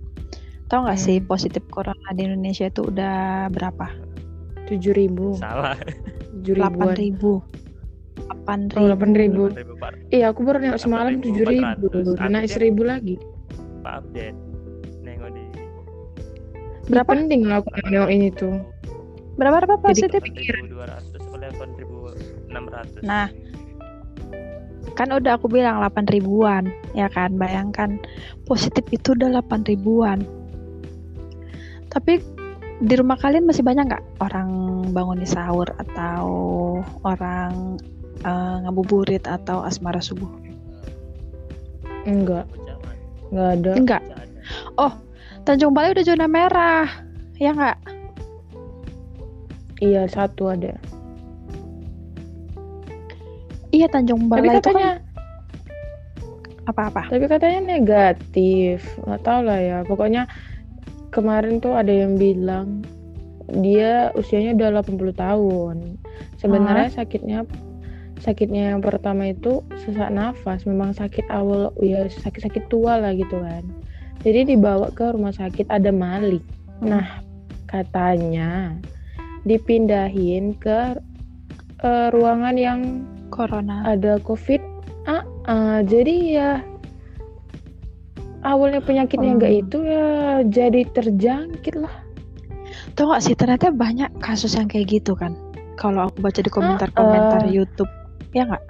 Tahu 0.67 0.81
nggak 0.85 0.99
sih 0.99 1.17
Hmm. 1.19 1.27
positif 1.27 1.63
corona 1.71 2.09
di 2.13 2.27
Indonesia 2.27 2.67
itu 2.67 2.85
udah 2.85 3.49
berapa? 3.49 3.87
Tujuh 4.67 4.93
ribu, 4.93 5.33
Salah. 5.35 5.79
tujuh 6.35 6.59
Delapan 6.59 6.93
ribu. 6.93 7.41
Delapan 8.19 8.59
Oh, 8.75 8.85
delapan 8.85 9.11
ribu. 9.15 9.43
8.000 9.49 10.11
Iya, 10.11 10.27
aku 10.29 10.41
baru 10.43 10.59
nengok 10.59 10.81
semalam 10.83 11.15
8.400. 11.17 11.25
tujuh 11.25 11.45
ribu, 11.47 11.87
udah 12.13 12.29
naik 12.29 12.51
seribu 12.51 12.83
lagi. 12.85 13.17
Pak 13.81 13.95
update. 14.05 14.37
Nengok 15.01 15.31
di 15.33 15.43
Berapa? 16.89 17.09
Penting 17.15 17.41
lah 17.47 17.57
aku 17.63 17.69
nengok 17.87 18.11
ini 18.11 18.29
tuh. 18.33 18.55
Berapa 19.39 19.57
berapa 19.63 19.77
Jadi 19.89 19.89
positif? 20.11 20.21
8.200 20.21 21.17
atau 21.17 21.37
8.600. 21.39 23.07
Nah, 23.07 23.31
kan 24.99 25.15
udah 25.15 25.39
aku 25.39 25.47
bilang 25.47 25.79
8 25.79 26.11
ribuan, 26.11 26.75
ya 26.91 27.07
kan? 27.07 27.39
Bayangkan 27.39 28.03
positif 28.51 28.83
itu 28.91 29.15
udah 29.15 29.39
8 29.39 29.71
ribuan. 29.71 30.27
Tapi 31.87 32.19
di 32.83 32.95
rumah 32.99 33.15
kalian 33.15 33.47
masih 33.47 33.63
banyak 33.63 33.87
nggak 33.87 34.05
orang 34.19 34.51
bangun 34.91 35.23
di 35.23 35.29
sahur 35.31 35.71
atau 35.79 36.27
orang 37.07 37.79
eh, 38.27 38.57
ngabuburit 38.67 39.23
atau 39.31 39.63
asmara 39.63 40.03
subuh? 40.03 40.29
Enggak, 42.03 42.51
enggak 43.31 43.49
ada. 43.55 43.73
Enggak. 43.79 44.03
Jangan. 44.03 44.29
Tanjung 45.49 45.73
Balai 45.73 45.97
udah 45.97 46.05
zona 46.05 46.29
merah, 46.29 46.85
ya 47.41 47.57
nggak? 47.57 47.81
Iya, 49.81 50.05
satu 50.05 50.53
ada. 50.53 50.77
Iya 53.75 53.87
Tanjung 53.93 54.29
Tapi 54.29 54.49
Balai 54.49 54.49
itu 54.49 54.61
katanya, 54.65 54.91
kan 54.97 55.07
apa-apa? 56.69 57.03
tapi 57.09 57.25
katanya 57.25 57.61
negatif. 57.65 58.85
Nggak 59.05 59.23
tahu 59.25 59.41
lah 59.49 59.61
ya. 59.61 59.79
Pokoknya 59.89 60.23
kemarin 61.09 61.61
tuh 61.65 61.73
ada 61.77 61.89
yang 61.89 62.21
bilang 62.21 62.85
dia 63.49 64.13
usianya 64.13 64.53
udah 64.57 64.85
80 64.85 65.17
tahun. 65.17 65.77
Sebenarnya 66.37 66.93
sakitnya 66.93 67.49
sakitnya 68.21 68.77
yang 68.77 68.81
pertama 68.85 69.33
itu 69.33 69.65
sesak 69.81 70.13
nafas, 70.13 70.69
memang 70.69 70.93
sakit 70.93 71.25
awal 71.33 71.73
ya 71.81 72.05
sakit-sakit 72.11 72.69
tua 72.69 73.01
lah 73.01 73.17
gitu 73.17 73.41
kan. 73.41 73.65
Jadi 74.27 74.53
dibawa 74.53 74.93
ke 74.93 75.15
rumah 75.15 75.33
sakit 75.33 75.71
ada 75.71 75.89
Malik. 75.95 76.43
Nah, 76.83 77.23
katanya 77.71 78.77
dipindahin 79.47 80.59
ke 80.59 80.99
eh, 81.81 82.09
ruangan 82.13 82.57
yang 82.59 82.81
Corona. 83.29 83.85
ada 83.85 84.19
covid 84.21 84.61
ah 85.05 85.23
ah, 85.47 85.81
jadi 85.81 86.15
ya 86.29 86.51
awalnya 88.43 88.81
penyakitnya 88.83 89.33
enggak 89.39 89.53
Hmm. 89.53 89.63
itu 89.67 89.79
ya 89.83 90.07
jadi 90.47 90.81
terjangkit 90.93 91.77
lah 91.79 91.95
Tahu 92.95 93.15
nggak 93.15 93.23
sih 93.25 93.35
ternyata 93.39 93.71
banyak 93.71 94.11
kasus 94.19 94.59
yang 94.59 94.67
kayak 94.67 94.91
gitu 94.91 95.15
kan? 95.15 95.39
Kalau 95.79 96.11
aku 96.11 96.19
baca 96.19 96.41
di 96.43 96.51
komentar-komentar 96.51 97.47
eh. 97.47 97.55
YouTube, 97.55 97.89
ya 98.35 98.43
nggak? 98.45 98.65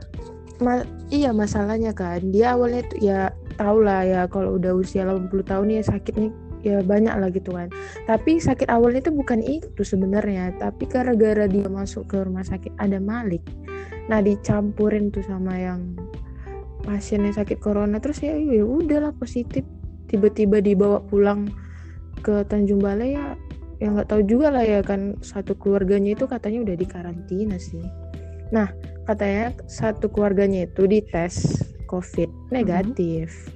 Ma- 0.60 0.84
iya 1.08 1.32
masalahnya 1.32 1.96
kan 1.96 2.20
dia 2.28 2.52
awalnya 2.52 2.84
tuh 2.86 2.98
ya 3.00 3.20
tau 3.56 3.78
lah 3.80 4.02
ya 4.04 4.20
kalau 4.26 4.58
udah 4.58 4.74
usia 4.74 5.06
80 5.06 5.30
tahun 5.46 5.66
ya 5.70 5.82
sakitnya 5.86 6.28
ya 6.66 6.82
banyak 6.82 7.14
lah 7.14 7.30
gitu 7.30 7.54
kan 7.54 7.70
tapi 8.10 8.42
sakit 8.42 8.66
awalnya 8.66 9.06
itu 9.06 9.14
bukan 9.14 9.38
itu 9.38 9.82
sebenarnya 9.86 10.50
tapi 10.58 10.90
gara-gara 10.90 11.46
dia 11.46 11.70
masuk 11.70 12.10
ke 12.10 12.18
rumah 12.18 12.42
sakit 12.42 12.74
ada 12.82 12.98
Malik 12.98 13.40
nah 14.08 14.24
dicampurin 14.24 15.12
tuh 15.12 15.22
sama 15.24 15.54
yang 15.56 15.94
pasiennya 16.82 17.36
sakit 17.36 17.60
corona 17.60 18.00
terus 18.00 18.24
ya 18.24 18.32
ya 18.34 18.64
udahlah 18.64 19.12
positif 19.20 19.62
tiba-tiba 20.08 20.64
dibawa 20.64 21.04
pulang 21.04 21.52
ke 22.24 22.42
Tanjung 22.48 22.80
Balai 22.80 23.14
ya 23.14 23.36
yang 23.78 23.94
nggak 23.94 24.10
tahu 24.10 24.24
juga 24.26 24.50
lah 24.50 24.64
ya 24.64 24.80
kan 24.82 25.20
satu 25.20 25.54
keluarganya 25.54 26.16
itu 26.16 26.24
katanya 26.24 26.64
udah 26.64 26.76
dikarantina 26.80 27.60
sih 27.60 27.84
nah 28.48 28.72
katanya 29.04 29.52
satu 29.68 30.08
keluarganya 30.08 30.64
itu 30.64 30.88
dites 30.88 31.68
COVID 31.88 32.52
negatif. 32.52 33.48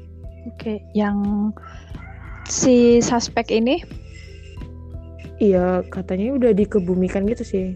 Oke, 0.49 0.81
yang 0.97 1.53
si 2.49 2.99
suspek 3.05 3.53
ini 3.53 3.85
Iya, 5.43 5.83
katanya 5.91 6.39
udah 6.39 6.53
dikebumikan 6.55 7.27
gitu 7.27 7.43
sih. 7.43 7.67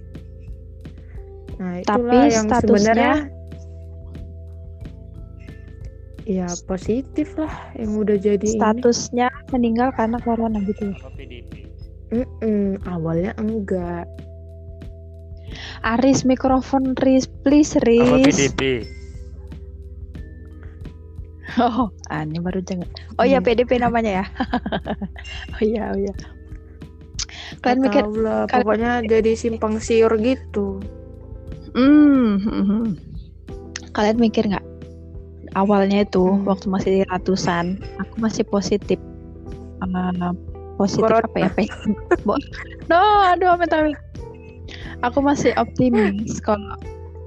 Nah, 1.57 1.81
Tapi 1.83 2.16
yang 2.29 2.47
statusnya- 2.47 2.61
sebenarnya 2.61 3.12
ya 6.27 6.49
positif 6.66 7.38
lah 7.38 7.55
yang 7.73 7.97
udah 7.97 8.19
jadi 8.19 8.42
ini. 8.42 8.59
statusnya 8.59 9.31
meninggal 9.49 9.88
karena 9.90 10.19
corona 10.21 10.59
gitu. 10.61 10.90
ya. 10.90 10.97
PDP. 11.09 11.53
Mm-mm, 12.09 12.83
awalnya 12.85 13.33
enggak. 13.37 14.05
Aris 15.83 16.23
mikrofon 16.23 16.92
Riz, 16.97 17.31
please 17.40 17.73
Apa 17.73 17.87
Riz. 17.87 18.27
PDP? 18.27 18.61
Oh, 21.57 21.88
ah, 22.11 22.21
ini 22.21 22.37
baru 22.37 22.61
jangan. 22.61 22.85
Oh 23.16 23.25
iya 23.25 23.38
Hmm. 23.38 23.47
PDP 23.47 23.79
namanya 23.79 24.21
ya. 24.21 24.25
oh 25.55 25.62
iya, 25.62 25.88
oh 25.88 25.97
iya. 25.97 26.12
Kalian 27.62 27.81
Nggak 27.81 27.81
mikir, 27.87 28.03
tahu 28.05 28.14
lah, 28.21 28.40
kalian- 28.45 28.51
pokoknya 28.61 28.92
jadi 29.09 29.33
simpang 29.33 29.75
siur 29.79 30.11
gitu. 30.19 30.83
Hmm, 31.76 32.28
hmm, 32.40 32.62
hmm. 32.64 32.84
kalian 33.92 34.18
mikir 34.18 34.48
nggak? 34.48 34.64
Awalnya 35.54 36.04
itu 36.04 36.24
Hmm. 36.24 36.44
waktu 36.44 36.66
masih 36.68 36.94
ratusan, 37.08 37.80
aku 37.96 38.14
masih 38.20 38.44
positif. 38.44 39.00
Ah, 39.80 40.32
positif 40.76 41.08
Corona. 41.08 41.24
apa 41.28 41.38
ya? 41.40 41.50
No, 42.88 43.00
aduh 43.28 43.56
amit 43.56 43.72
amit. 43.72 43.96
Aku 45.04 45.20
masih 45.20 45.52
optimis 45.56 46.40
kalau 46.40 46.76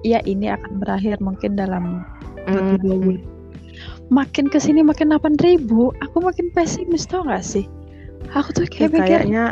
ya 0.02 0.22
ini 0.26 0.50
akan 0.50 0.82
berakhir 0.82 1.18
mungkin 1.22 1.54
dalam 1.58 2.06
satu 2.50 2.76
dua 2.82 2.96
bulan. 2.98 3.24
Makin 4.10 4.50
ke 4.50 4.58
sini 4.58 4.82
makin 4.82 5.14
8000 5.14 5.38
ribu, 5.46 5.94
aku 6.02 6.18
makin 6.26 6.50
pesimis 6.50 7.06
tau 7.06 7.22
gak 7.26 7.46
sih? 7.46 7.70
Aku 8.34 8.50
tuh 8.54 8.66
Ya, 8.66 8.90
kayak 8.90 8.92
mikir, 8.92 9.02
kayaknya 9.06 9.44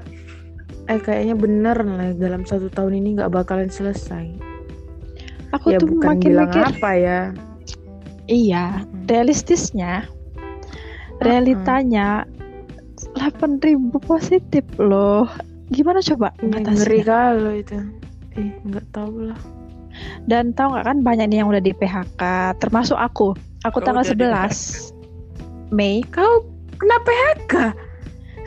eh 0.87 0.99
kayaknya 0.99 1.35
bener 1.37 1.77
lah 1.77 2.09
dalam 2.17 2.41
satu 2.47 2.71
tahun 2.73 2.97
ini 2.97 3.19
nggak 3.21 3.31
bakalan 3.33 3.69
selesai 3.69 4.33
Aku 5.55 5.71
ya 5.71 5.79
tuh 5.79 5.87
bukan 5.87 6.19
makin 6.19 6.29
bilang 6.35 6.49
mikir, 6.51 6.63
apa 6.67 6.91
ya 6.97 7.19
iya, 8.27 8.83
realistisnya, 9.07 10.03
realitanya 11.23 12.27
8.000 13.15 13.63
positif 14.03 14.67
loh. 14.75 15.31
Gimana 15.71 16.03
coba 16.03 16.35
ngeri 16.43 17.03
kalau 17.03 17.51
itu 17.55 17.75
eh 18.37 18.55
nggak 18.63 18.87
tahu 18.95 19.27
lah 19.27 19.39
Dan 20.29 20.55
tahu 20.55 20.77
nggak 20.77 20.85
kan 20.87 20.97
banyak 21.03 21.27
nih 21.27 21.43
yang 21.43 21.49
udah 21.51 21.59
di 21.59 21.75
PHK, 21.75 22.53
termasuk 22.61 22.95
aku. 22.95 23.35
Aku 23.65 23.81
Kau 23.81 23.83
tanggal 23.83 24.05
udah 24.05 24.15
di 24.15 24.27
11 24.55 25.73
Mei. 25.75 25.99
kau 26.07 26.47
kena 26.79 26.97
PHK 27.03 27.53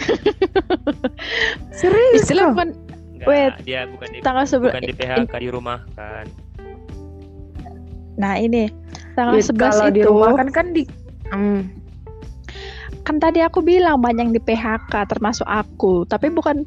serius 1.83 2.25
Istilah 2.25 2.57
bukan 2.57 2.73
Enggak, 3.21 3.29
Wait. 3.29 3.53
dia 3.69 3.85
bukan 3.85 4.09
di 4.09 4.19
tanggal 4.25 4.45
11 4.49 4.65
bukan 4.65 4.85
di 4.89 4.95
PHK 4.97 5.35
di 5.37 5.49
rumah 5.53 5.85
kan. 5.93 6.25
Nah, 8.21 8.37
ini 8.37 8.69
tanggal 9.17 9.41
Ya, 9.41 9.49
11 9.49 9.57
kalau 9.57 9.87
itu 9.89 9.97
di 9.97 10.03
rumah 10.05 10.31
kan 10.37 10.49
kan 10.53 10.67
di 10.77 10.85
Hmm. 11.31 11.71
kan 13.07 13.23
tadi 13.23 13.39
aku 13.41 13.63
bilang 13.63 14.03
banyak 14.03 14.35
di 14.35 14.41
PHK 14.43 15.09
termasuk 15.09 15.47
aku, 15.49 16.05
tapi 16.11 16.29
bukan 16.29 16.67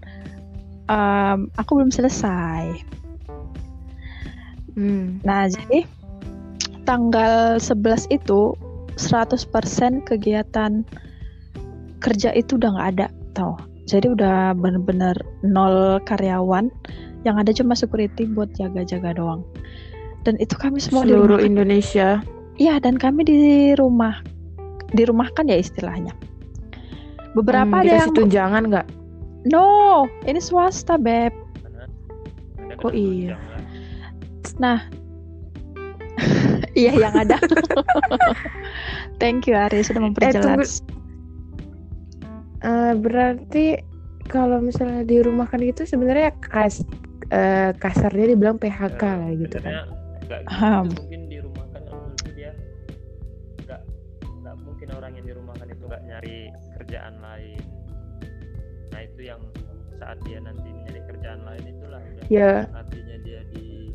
em, 0.89 1.51
aku 1.59 1.77
belum 1.77 1.91
selesai. 1.93 2.73
Hmm. 4.73 5.21
Nah, 5.21 5.45
jadi 5.51 5.85
tanggal 6.89 7.61
11 7.61 8.09
itu 8.09 8.57
100% 8.97 10.03
kegiatan 10.07 10.81
kerja 12.01 12.29
itu 12.33 12.57
udah 12.57 12.69
nggak 12.75 12.89
ada, 12.97 13.07
tau. 13.37 13.55
Jadi 13.85 14.15
udah 14.15 14.55
bener-bener 14.55 15.15
nol 15.43 15.99
karyawan, 16.07 16.71
yang 17.27 17.35
ada 17.39 17.51
cuma 17.51 17.75
security 17.75 18.27
buat 18.31 18.51
jaga-jaga 18.55 19.15
doang. 19.15 19.43
Dan 20.23 20.39
itu 20.39 20.55
kami 20.55 20.79
semua 20.79 21.03
di 21.03 21.11
seluruh 21.11 21.39
rumah. 21.39 21.45
Indonesia 21.45 22.23
Iya, 22.61 22.77
dan 22.77 23.01
kami 23.01 23.25
di 23.25 23.37
rumah, 23.73 24.21
dirumahkan 24.93 25.49
ya 25.49 25.57
istilahnya. 25.57 26.13
Beberapa 27.33 27.81
Hmm, 27.81 27.81
ada 27.81 27.93
yang 28.05 28.13
tunjangan 28.13 28.63
nggak 28.69 28.87
no, 29.49 30.05
ini 30.23 30.39
swasta 30.39 30.95
beb. 30.95 31.33
Oh, 32.83 32.91
iya. 32.91 33.39
Nah, 34.59 34.85
iya 36.79 36.93
yang 36.93 37.15
ada. 37.15 37.39
Thank 39.21 39.47
you 39.47 39.55
Ari 39.55 39.81
sudah 39.81 40.03
memperjelas. 40.03 40.83
Eh, 42.63 42.93
berarti 42.95 43.81
kalau 44.31 44.63
misalnya 44.63 45.03
di 45.03 45.19
rumah 45.19 45.47
kan 45.47 45.59
gitu 45.59 45.83
sebenarnya 45.83 46.31
kas 46.39 46.83
eh, 47.31 47.75
kasarnya 47.75 48.35
dibilang 48.35 48.55
PHK 48.55 49.01
Eh, 49.03 49.15
lah 49.19 49.31
gitu 49.35 49.57
kan 49.59 50.02
nggak 50.23 50.39
gitu, 50.45 50.51
Paham. 50.51 50.85
mungkin 50.95 51.21
di 51.27 51.37
rumah 51.39 51.65
kan 51.71 51.81
menurutku 51.85 52.29
dia. 52.33 52.51
Nggak 53.63 53.81
nggak 54.43 54.55
mungkin 54.63 54.87
orang 54.95 55.11
yang 55.15 55.25
di 55.25 55.33
rumah 55.35 55.55
kan 55.55 55.67
itu 55.67 55.83
nggak 55.83 56.03
nyari 56.03 56.37
kerjaan 56.79 57.15
lain. 57.19 57.61
Nah 58.91 59.01
itu 59.01 59.21
yang 59.23 59.41
saat 59.97 60.17
dia 60.27 60.37
nanti 60.39 60.67
nyari 60.67 61.01
kerjaan 61.07 61.41
lain 61.47 61.63
itulah 61.69 62.01
udah 62.01 62.25
ya. 62.27 62.67
artinya 62.75 63.15
dia 63.23 63.39
di 63.55 63.93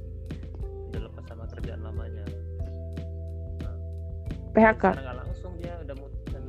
udah 0.89 1.01
lepas 1.05 1.25
sama 1.29 1.45
kerjaan 1.53 1.81
lamanya. 1.85 2.25
PHK 4.57 4.81
karena 4.81 5.03
nggak 5.05 5.19
langsung 5.23 5.53
dia 5.61 5.73
udah 5.85 5.95
mutusin 6.01 6.43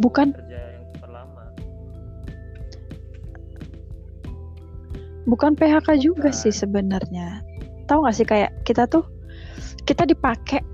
Bukan. 0.00 0.28
kerja 0.34 0.58
yang 0.74 0.84
super 0.90 1.10
lama. 1.12 1.44
Bukan 5.22 5.52
PHK 5.54 5.88
juga 6.02 6.32
Bukan. 6.32 6.34
sih 6.34 6.50
sebenarnya. 6.50 7.44
Tahu 7.92 8.08
nggak 8.08 8.16
sih 8.16 8.24
kayak 8.24 8.64
kita 8.64 8.88
tuh 8.88 9.04
kita 9.84 10.08
dipakai 10.08 10.64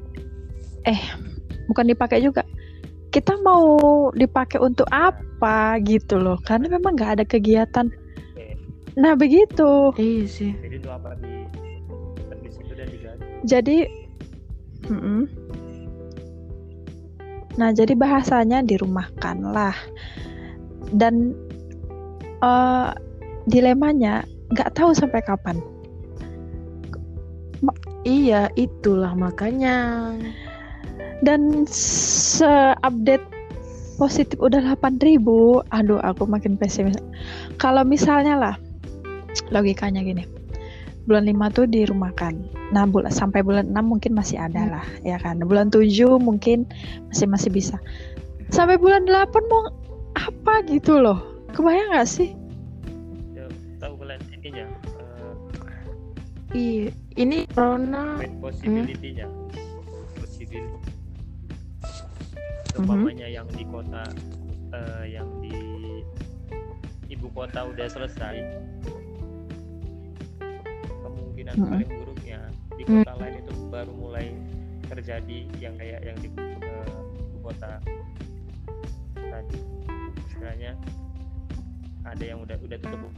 eh 0.87 1.03
bukan 1.67 1.91
dipakai 1.91 2.23
juga. 2.23 2.47
Kita 3.11 3.43
mau 3.43 4.07
dipakai 4.15 4.63
untuk 4.63 4.87
apa 4.95 5.83
gitu 5.83 6.15
loh. 6.15 6.39
Karena 6.47 6.71
memang 6.71 6.95
nggak 6.95 7.19
ada 7.19 7.25
kegiatan. 7.27 7.91
Oke. 7.91 8.55
Nah, 8.95 9.19
begitu. 9.19 9.91
iya 9.99 10.31
sih 10.31 10.55
jadi 10.63 10.79
itu 10.79 10.87
apa 10.87 11.19
di 11.19 11.43
di 12.39 12.51
situ 12.55 12.71
dan 12.79 12.87
digaji 12.87 13.23
Jadi 13.43 13.77
Mm-mm. 14.87 15.27
Nah, 17.59 17.75
jadi 17.75 17.99
bahasanya 17.99 18.63
dirumahkan 18.63 19.43
lah. 19.43 19.75
Dan 20.95 21.35
eh, 22.39 22.91
dilemanya 23.51 24.23
nggak 24.55 24.71
tahu 24.79 24.95
sampai 24.95 25.19
kapan. 25.27 25.59
Iya 28.05 28.51
itulah 28.55 29.15
makanya 29.15 30.13
Dan 31.19 31.67
se-update 31.67 33.27
positif 33.99 34.39
udah 34.39 34.63
8000 34.79 35.19
Aduh, 35.75 35.99
aku 35.99 36.31
makin 36.31 36.55
pesimis. 36.55 36.95
Kalau 37.59 37.83
misalnya 37.83 38.39
lah, 38.39 38.55
logikanya 39.51 40.07
gini. 40.07 40.23
Bulan 41.11 41.27
5 41.27 41.51
tuh 41.51 41.67
dirumahkan. 41.67 42.39
Nah, 42.71 42.87
bulan 42.87 43.11
sampai 43.11 43.43
bulan 43.43 43.75
6 43.75 43.83
mungkin 43.83 44.15
masih 44.15 44.39
ada 44.39 44.63
Hmm. 44.63 44.73
lah, 44.79 44.87
ya 45.03 45.19
kan. 45.19 45.43
Bulan 45.43 45.75
7 45.75 46.23
mungkin 46.23 46.71
masih 47.11 47.27
masih 47.27 47.51
bisa. 47.51 47.77
Sampai 48.55 48.79
bulan 48.79 49.03
8 49.03 49.43
mau 49.51 49.67
apa 50.15 50.63
gitu 50.71 51.03
loh. 51.03 51.19
Kebayang 51.51 51.99
nggak 51.99 52.07
sih? 52.07 52.31
Ya, 53.35 53.51
tahu 53.83 53.99
kalian 53.99 54.23
ininya 54.39 54.71
eh, 56.55 56.55
iya 56.55 56.87
ini 57.19 57.43
corona. 57.51 58.15
Main 58.17 58.39
possibility-nya. 58.39 59.27
Possibility. 60.15 60.79
Mhm. 62.79 62.87
umpamanya 62.87 63.27
yang 63.27 63.49
di 63.51 63.67
kota 63.67 64.07
eh, 64.71 65.05
yang 65.11 65.27
di 65.43 65.51
ibu 67.11 67.27
kota 67.35 67.67
udah 67.67 67.91
selesai. 67.91 68.39
Kemungkinan 71.03 71.59
Mhm. 71.59 71.67
paling 71.67 71.91
buruknya 71.91 72.41
di 72.79 72.83
Hmm. 72.87 73.03
kota 73.03 73.13
lain 73.19 73.35
itu 73.43 73.53
baru 73.67 73.93
mulai 73.93 74.27
terjadi 74.87 75.39
yang 75.59 75.75
kayak 75.75 76.01
yang 76.07 76.17
di 76.23 76.29
eh, 76.39 76.87
ibu 77.19 77.39
kota 77.43 77.83
tadi. 79.13 79.59
Istilahnya 80.31 80.73
ada 82.07 82.25
yang 82.25 82.39
udah 82.47 82.57
udah 82.63 82.79
tutup. 82.79 83.11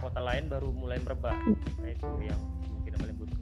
Kota 0.00 0.20
lain 0.20 0.48
baru 0.48 0.72
mulai 0.72 0.96
merebak. 1.04 1.36
Nah 1.76 1.90
itu 1.92 2.08
yang 2.24 2.40
paling 2.98 3.16
buruk 3.18 3.34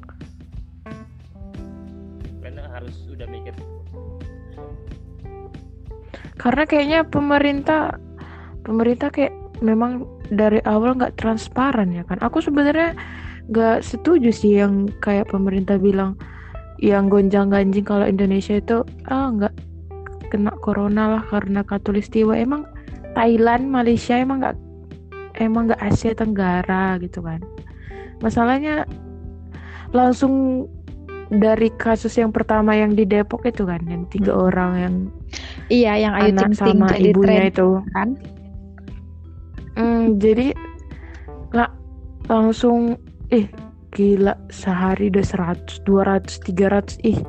karena 2.42 2.68
harus 2.68 2.96
udah 3.08 3.26
mikir. 3.30 3.54
Karena 6.36 6.62
kayaknya 6.66 7.00
pemerintah 7.06 7.96
pemerintah 8.66 9.08
kayak 9.08 9.32
memang 9.62 10.04
dari 10.28 10.58
awal 10.68 10.98
nggak 10.98 11.16
transparan 11.16 11.94
ya 11.94 12.04
kan. 12.04 12.18
Aku 12.20 12.44
sebenarnya 12.44 12.92
nggak 13.48 13.80
setuju 13.80 14.30
sih 14.34 14.60
yang 14.60 14.90
kayak 15.00 15.30
pemerintah 15.30 15.78
bilang 15.80 16.18
yang 16.82 17.06
gonjang 17.06 17.48
ganjing 17.48 17.86
kalau 17.86 18.04
Indonesia 18.04 18.58
itu 18.58 18.82
ah 19.06 19.30
nggak 19.30 19.54
kena 20.28 20.52
corona 20.60 21.18
lah 21.18 21.22
karena 21.30 21.62
katulistiwa. 21.62 22.34
Emang 22.34 22.66
Thailand 23.14 23.70
Malaysia 23.70 24.18
emang 24.18 24.42
nggak 24.42 24.56
emang 25.38 25.70
nggak 25.70 25.80
Asia 25.80 26.12
Tenggara 26.12 26.98
gitu 26.98 27.22
kan. 27.22 27.38
Masalahnya 28.18 28.84
langsung 29.92 30.66
dari 31.32 31.72
kasus 31.80 32.20
yang 32.20 32.28
pertama 32.28 32.76
yang 32.76 32.92
di 32.92 33.08
Depok 33.08 33.48
itu 33.48 33.64
kan 33.64 33.80
yang 33.88 34.04
tiga 34.12 34.32
Hmm. 34.32 34.46
orang 34.52 34.72
yang 34.76 34.94
Iya, 35.72 35.92
yang 35.96 36.12
Ayu 36.12 36.36
anak 36.36 36.52
Ting 36.52 36.52
Ting 36.52 36.78
sama 36.80 36.88
jadi 36.92 37.08
ibunya 37.08 37.24
tren 37.24 37.48
itu 37.48 37.68
kan. 37.96 38.08
Hmm, 39.72 40.20
jadi 40.20 40.52
lah 41.52 41.72
langsung 42.28 43.00
eh 43.28 43.48
gila 43.92 44.36
sehari 44.48 45.08
udah 45.08 45.24
100 45.24 45.84
200 45.84 46.40
300 46.44 47.00
ih 47.04 47.20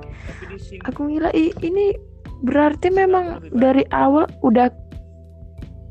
aku 0.83 1.11
gila 1.11 1.31
ih 1.31 1.51
ini 1.59 1.95
berarti 2.43 2.91
memang 2.91 3.39
dari 3.51 3.83
awal 3.91 4.27
udah 4.43 4.67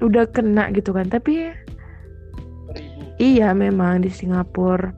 udah 0.01 0.25
kena 0.33 0.69
gitu 0.73 0.93
kan 0.93 1.09
tapi 1.09 1.53
ribu 2.73 3.05
iya 3.17 3.53
memang 3.53 4.05
di 4.05 4.09
Singapura 4.09 4.93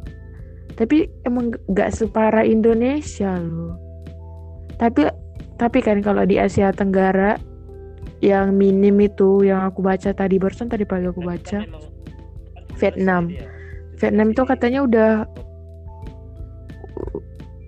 tapi 0.75 1.07
emang 1.23 1.55
gak 1.71 1.95
separah 1.95 2.43
Indonesia 2.43 3.39
loh 3.39 3.79
tapi 4.79 5.07
tapi 5.55 5.79
kan 5.79 6.03
kalau 6.03 6.27
di 6.27 6.37
Asia 6.39 6.75
Tenggara 6.75 7.39
yang 8.19 8.57
minim 8.57 8.99
itu 8.99 9.47
yang 9.47 9.63
aku 9.63 9.85
baca 9.85 10.11
tadi 10.11 10.41
barusan 10.41 10.67
tadi 10.67 10.83
pagi 10.83 11.07
aku 11.07 11.23
baca 11.23 11.63
Vietnam. 12.81 13.31
dia. 13.31 13.47
Vietnam 14.01 14.35
itu 14.35 14.43
katanya 14.43 14.81
udah 14.83 15.13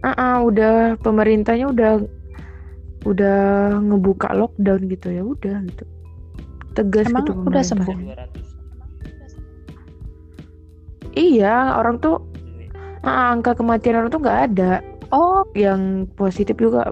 ah 0.03 0.15
ah, 0.19 0.37
udah 0.43 0.99
pemerintahnya 1.03 1.71
udah 1.71 1.93
udah 3.07 3.39
ngebuka 3.87 4.35
lockdown 4.35 4.91
gitu 4.91 5.15
ya 5.15 5.23
udah 5.23 5.63
gitu 5.71 5.85
tegas 6.75 7.07
Emang 7.07 7.23
gitu 7.23 7.33
udah 7.47 7.63
sembuh? 7.63 7.97
iya 11.15 11.79
orang 11.79 12.03
tuh 12.03 12.36
Ah, 13.07 13.31
angka 13.31 13.55
kematian 13.55 14.03
orang 14.03 14.11
tuh 14.11 14.19
nggak 14.19 14.41
ada. 14.53 14.83
Oh, 15.15 15.47
yang 15.55 16.11
positif 16.19 16.59
juga. 16.59 16.91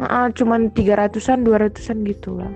Ah, 0.00 0.32
cuman 0.32 0.72
300-an 0.72 1.44
200-an 1.44 1.98
gitu 2.08 2.40
lah. 2.40 2.48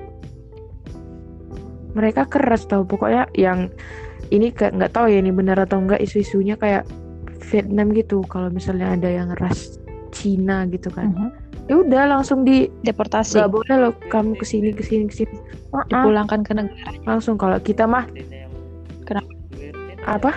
Mereka 1.93 2.33
keras 2.33 2.65
tau. 2.65 2.83
Pokoknya 2.89 3.29
yang 3.37 3.69
ini 4.33 4.49
nggak 4.51 4.97
tahu 4.97 5.13
ya 5.13 5.21
ini 5.21 5.29
benar 5.29 5.61
atau 5.61 5.85
enggak 5.85 6.01
isu-isunya 6.01 6.57
kayak 6.57 6.89
Vietnam 7.53 7.93
gitu. 7.93 8.25
Kalau 8.25 8.49
misalnya 8.49 8.97
ada 8.97 9.13
yang 9.13 9.37
ras 9.37 9.77
Cina 10.09 10.65
gitu 10.73 10.89
kan. 10.89 11.13
Mhm. 11.13 11.31
ya 11.65 11.81
udah 11.81 12.05
langsung 12.05 12.45
di 12.45 12.69
deportasi, 12.85 13.41
nggak 13.41 13.49
boleh 13.49 13.77
loh. 13.89 13.93
Kamu 14.13 14.37
ke 14.37 14.45
sini 14.45 14.69
ke 14.77 14.85
sini 14.85 15.09
ke 15.09 15.25
sini. 15.25 15.33
Ah, 15.73 15.81
dipulangkan 15.89 16.45
ke 16.45 16.53
negara. 16.53 16.93
langsung. 17.09 17.41
Kalau 17.41 17.57
kita 17.61 17.89
mah 17.89 18.05
Kenapa? 19.05 19.33
Apa? 20.05 20.33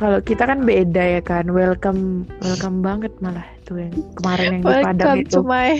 Kalau 0.00 0.18
kita 0.18 0.48
kan 0.48 0.64
beda 0.64 1.04
ya 1.04 1.20
kan 1.20 1.44
welcome 1.52 2.24
welcome 2.40 2.80
banget 2.80 3.12
malah 3.20 3.44
itu 3.60 3.76
yang 3.78 3.92
kemarin 4.16 4.46
yang 4.50 4.62
di 4.64 4.72
Padang 4.80 5.16
itu 5.20 5.38
my 5.44 5.76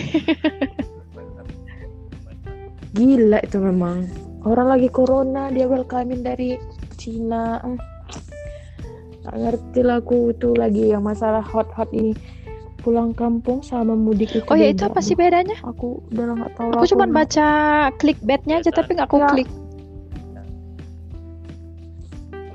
gila 2.93 3.39
itu 3.41 3.57
memang 3.57 3.97
orang 4.43 4.67
lagi 4.69 4.89
corona 4.89 5.49
dia 5.49 5.65
welcomein 5.65 6.21
dari 6.21 6.61
Cina 6.95 7.65
Hmm. 7.65 7.81
Nggak 9.21 9.37
ngerti 9.37 9.81
lah 9.85 10.01
aku 10.01 10.33
itu 10.33 10.49
lagi 10.53 10.91
yang 10.91 11.05
masalah 11.05 11.45
hot-hot 11.45 11.93
ini 11.93 12.17
pulang 12.81 13.13
kampung 13.13 13.61
sama 13.61 13.93
mudik 13.93 14.33
itu 14.33 14.49
Oh 14.49 14.57
ya 14.57 14.73
itu 14.73 14.81
apa 14.83 14.99
sih 14.99 15.13
bedanya? 15.13 15.53
aku 15.61 16.01
udah 16.09 16.25
nggak 16.35 16.53
tahu 16.57 16.69
Aku 16.73 16.87
cuma 16.89 17.05
baca 17.07 17.49
clickbaitnya 17.97 18.59
aja 18.59 18.73
tapi 18.73 18.97
nggak 18.97 19.09
aku 19.09 19.17
Ya. 19.17 19.29
klik. 19.31 19.49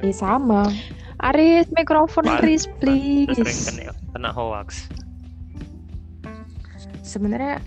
eh 0.02 0.12
sama 0.12 0.68
Aris 1.24 1.66
mikrofon 1.72 2.26
Pak, 2.28 2.44
Aris 2.44 2.68
please. 2.80 3.32
Sering 3.36 3.60
kena, 3.72 3.94
kena 4.12 4.30
hoax. 4.36 4.90
sebenarnya 7.06 7.62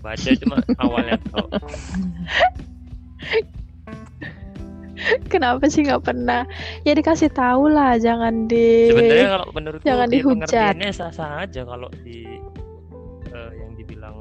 Baca 0.00 0.30
cuma 0.40 0.56
awalnya. 0.80 1.20
Kenapa 5.32 5.64
sih 5.68 5.84
nggak 5.84 6.04
pernah? 6.08 6.48
Ya 6.88 6.96
dikasih 6.96 7.28
tahu 7.32 7.68
lah, 7.68 8.00
jangan 8.00 8.48
di. 8.48 8.88
Sebenarnya 8.88 9.28
kalau 9.36 9.48
menurutku 9.52 9.84
jangan 9.84 10.08
ya 10.08 10.12
dihujat. 10.12 10.32
pengertiannya 10.48 10.88
sah-sah 10.92 11.44
aja 11.44 11.60
kalau 11.68 11.88
di 12.00 12.24
eh, 13.28 13.50
yang 13.60 13.76
dibilang 13.76 14.16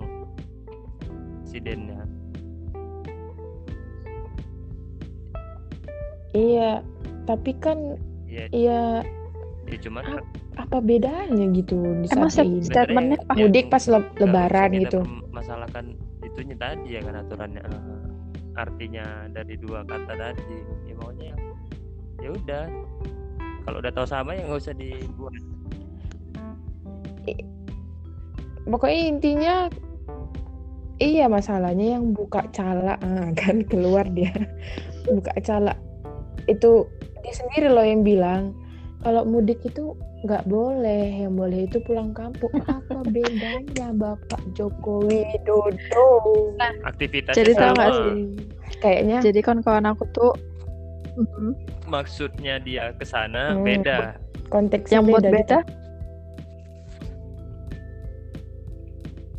presidennya. 1.47 2.03
iya 6.37 6.85
tapi 7.25 7.57
kan 7.57 7.97
Ya, 8.29 8.45
iya 8.53 8.83
ya 9.65 9.77
cuman 9.81 10.01
Ah, 10.05 10.21
apa 10.65 10.77
bedanya 10.85 11.45
gitu 11.49 11.81
di 12.01 12.09
Emang 12.13 12.29
saat 12.29 12.45
ini? 12.45 12.61
statementnya 12.61 13.17
yang 13.33 13.49
mudik 13.49 13.73
pas 13.73 13.85
le- 13.89 14.13
lebaran 14.21 14.69
gitu 14.77 15.01
Masalahkan 15.33 15.97
itunya 16.21 16.53
tadi 16.57 16.93
ya 16.93 17.01
kan 17.01 17.25
aturannya 17.25 17.61
eh, 17.65 18.01
artinya 18.53 19.05
dari 19.33 19.55
dua 19.57 19.81
kata 19.81 20.13
tadi. 20.13 20.57
Ya 20.85 20.93
maunya 20.97 21.33
ya 22.21 22.29
udah. 22.29 22.65
Kalau 23.65 23.77
udah 23.81 23.91
tahu 23.93 24.05
sama 24.05 24.37
ya 24.37 24.45
nggak 24.45 24.61
usah 24.61 24.75
dibuat. 24.77 25.33
pokoknya 28.69 29.01
intinya 29.09 29.55
iya 31.01 31.25
masalahnya 31.25 31.97
yang 31.97 32.13
buka 32.13 32.45
cala 32.53 33.01
ah, 33.01 33.29
kan 33.33 33.65
keluar 33.65 34.05
dia 34.13 34.29
buka 35.09 35.33
cala 35.41 35.73
itu 36.49 36.89
dia 37.21 37.33
sendiri 37.33 37.69
loh 37.69 37.83
yang 37.83 38.01
bilang 38.01 38.57
kalau 38.99 39.23
mudik 39.23 39.61
itu 39.61 39.93
nggak 40.19 40.43
boleh 40.45 41.23
yang 41.23 41.31
boleh 41.31 41.63
itu 41.63 41.79
pulang 41.79 42.11
kampung 42.11 42.51
apa 42.67 42.99
bedanya 43.07 43.95
Bapak 43.95 44.41
Joko 44.51 45.07
Widodo 45.07 46.07
Aktivitasnya 46.83 47.39
Jadi 47.39 47.51
tahu 47.55 47.71
nggak 47.71 47.91
sama. 47.93 48.01
sih? 48.03 48.19
kayaknya 48.79 49.17
Jadi 49.19 49.39
kawan-kawan 49.39 49.85
aku 49.87 50.03
tuh. 50.11 50.33
Maksudnya 51.83 52.59
dia 52.59 52.91
ke 52.93 53.03
sana 53.03 53.51
Hmm. 53.51 53.63
beda. 53.63 54.15
konteksnya 54.47 54.97
yang 54.97 55.05
buat 55.05 55.21
beda, 55.21 55.35
beda. 55.35 55.59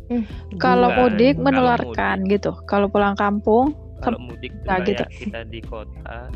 Hmm, 0.07 0.23
Kalau 0.55 0.89
mudik 0.93 1.35
menularkan 1.35 2.27
gitu. 2.27 2.51
Kalau 2.65 2.87
pulang 2.87 3.15
kampung, 3.15 3.71
Kalau 3.99 4.17
mudik 4.17 4.51
Nah, 4.63 4.81
kayak 4.81 5.07
gitu. 5.09 5.29
kita 5.29 5.45
di 5.45 5.59
kota 5.61 6.27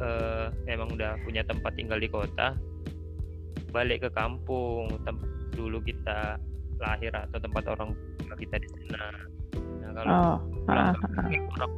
eh, 0.00 0.46
memang 0.66 0.94
udah 0.94 1.18
punya 1.22 1.42
tempat 1.46 1.72
tinggal 1.76 1.98
di 1.98 2.08
kota, 2.10 2.56
balik 3.70 4.06
ke 4.06 4.10
kampung 4.14 4.90
tem- 5.02 5.26
dulu 5.54 5.78
kita 5.82 6.38
lahir 6.82 7.14
atau 7.14 7.38
tempat 7.38 7.64
orang 7.70 7.94
tua 8.18 8.34
kita 8.34 8.58
di 8.58 8.68
sana. 8.70 9.06
Nah 9.54 9.90
kalau 9.94 10.12
oh, 10.14 10.36
pulang 10.66 10.88
ah, 10.90 10.94
kampung 10.96 11.30
itu 11.30 11.48
orang, 11.60 11.72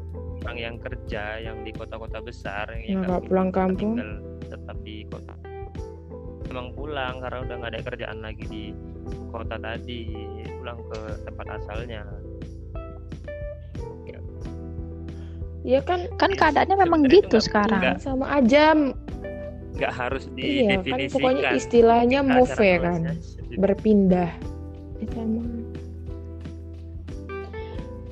orang 0.46 0.56
yang 0.56 0.76
kerja 0.80 1.22
yang 1.42 1.56
di 1.66 1.70
kota-kota 1.74 2.18
besar 2.22 2.64
yang 2.86 3.02
kalau 3.04 3.20
pulang 3.20 3.50
kampung? 3.52 3.98
tinggal 3.98 4.10
tetap 4.46 4.76
di 4.86 4.96
kota 5.10 5.34
memang 6.46 6.72
pulang 6.72 7.14
karena 7.20 7.38
udah 7.42 7.54
nggak 7.58 7.72
ada 7.74 7.82
kerjaan 7.82 8.18
lagi 8.22 8.44
di 8.46 8.64
kota 9.28 9.58
tadi 9.58 10.00
pulang 10.62 10.78
ke 10.88 11.00
tempat 11.26 11.46
asalnya 11.60 12.02
ya 15.66 15.82
kan 15.82 16.06
kan 16.14 16.30
keadaannya 16.30 16.76
memang 16.78 17.10
gitu 17.10 17.42
sekarang. 17.42 17.82
nggak- 17.82 17.98
sama 17.98 18.30
aja 18.30 18.70
nggak 19.76 19.92
harus 19.92 20.30
iya 20.38 20.78
kan 20.78 20.86
didefinisikan 20.86 21.12
pokoknya 21.12 21.50
istilahnya 21.52 22.20
move 22.22 22.54
ya 22.54 22.78
kan 22.80 23.00
berpindah 23.58 24.30
Ya, 24.96 25.06
sama 25.12 25.44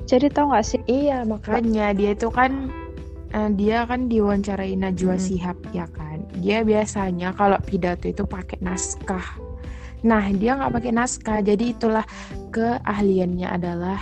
Jadi 0.05 0.29
tau 0.29 0.53
gak 0.53 0.69
sih? 0.69 0.77
Iya 0.85 1.25
makanya 1.25 1.89
dia 1.97 2.13
itu 2.13 2.29
kan 2.29 2.69
eh, 3.33 3.49
dia 3.57 3.89
kan 3.89 4.05
diwawancarai 4.05 4.77
Najwa 4.77 5.17
Hmm. 5.17 5.25
Shihab 5.25 5.57
ya 5.73 5.89
kan. 5.89 6.21
Dia 6.45 6.61
biasanya 6.61 7.33
kalau 7.33 7.57
pidato 7.65 8.05
itu 8.05 8.21
pakai 8.21 8.61
naskah. 8.61 9.25
Nah 10.05 10.29
dia 10.29 10.53
nggak 10.53 10.77
pakai 10.77 10.93
naskah, 10.93 11.41
jadi 11.41 11.73
itulah 11.73 12.05
keahliannya 12.53 13.49
adalah 13.49 13.97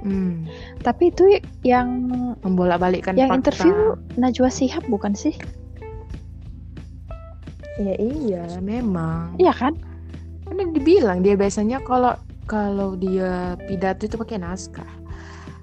hmm, 0.00 0.34
Tapi 0.78 1.10
itu 1.10 1.24
yang 1.62 1.88
membolak-balikkan 2.40 3.14
yang 3.14 3.28
fakta. 3.28 3.50
interview 3.50 3.76
Najwa 4.14 4.48
Shihab 4.48 4.84
bukan 4.86 5.12
sih? 5.12 5.34
Ya 7.78 7.94
iya 7.94 8.44
memang. 8.58 9.38
Iya 9.38 9.52
kan? 9.52 9.74
Kan 10.42 10.54
udah 10.54 10.70
dibilang 10.72 11.18
dia 11.20 11.34
biasanya 11.34 11.78
kalau 11.80 12.14
kalau 12.44 12.94
dia 12.94 13.54
pidato 13.60 14.02
itu 14.02 14.16
pakai 14.16 14.36
naskah. 14.36 14.88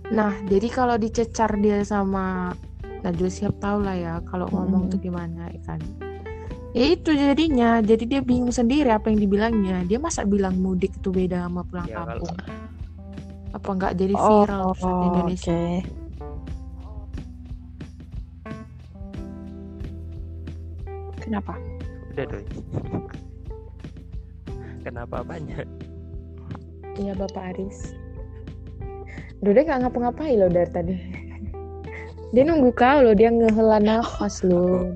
Nah, 0.08 0.38
jadi 0.46 0.68
kalau 0.70 0.96
dicecar 0.96 1.58
dia 1.58 1.82
sama 1.82 2.54
Najwa 3.02 3.28
Shihab 3.28 3.58
tau 3.58 3.78
lah 3.78 3.94
ya 3.94 4.14
kalau 4.24 4.48
ngomong 4.48 4.88
Mm-mm. 4.88 4.94
tuh 4.94 5.00
gimana 5.02 5.50
ya 5.50 5.62
kan. 5.66 5.82
Ya 6.72 6.92
itu 6.92 7.12
jadinya, 7.12 7.80
jadi 7.80 8.04
dia 8.04 8.20
bingung 8.20 8.52
sendiri 8.52 8.92
apa 8.92 9.08
yang 9.08 9.18
dibilangnya. 9.18 9.88
Dia 9.88 9.96
masa 9.96 10.24
bilang 10.24 10.60
mudik 10.60 10.92
itu 10.94 11.08
beda 11.08 11.48
sama 11.48 11.64
pulang 11.64 11.88
Ya, 11.88 12.04
kalau- 12.04 12.20
kampung. 12.20 12.36
Apa 13.56 13.70
nggak 13.72 13.96
jadi 13.96 14.16
viral 14.20 14.68
oh, 14.68 14.76
terus 14.76 14.84
di 14.84 15.06
Indonesia? 15.08 15.56
oke. 15.56 15.80
Kenapa? 21.24 21.56
udah 22.16 22.26
doi 22.32 22.48
kenapa 24.88 25.20
banyak 25.20 25.68
Iya 26.96 27.12
Bapak 27.12 27.52
Aris. 27.52 27.92
Dode 29.44 29.68
nggak 29.68 29.84
ngapa-ngapain 29.84 30.40
loh 30.40 30.48
dari 30.48 30.72
tadi. 30.72 30.96
Dia 32.32 32.48
nunggu 32.48 32.72
kau 32.72 33.04
loh, 33.04 33.12
dia 33.12 33.28
ngehela 33.36 33.84
nafas 33.84 34.48
loh. 34.48 34.96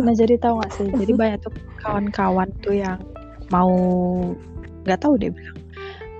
Nah 0.00 0.16
jadi 0.16 0.40
tahu 0.40 0.64
gak 0.64 0.72
sih? 0.72 0.88
Jadi 0.88 1.12
banyak 1.12 1.40
tuh 1.44 1.52
kawan-kawan 1.84 2.48
tuh 2.64 2.80
yang 2.80 2.96
mau 3.52 3.68
nggak 4.88 5.00
tahu 5.04 5.20
deh 5.20 5.28
bilang. 5.28 5.59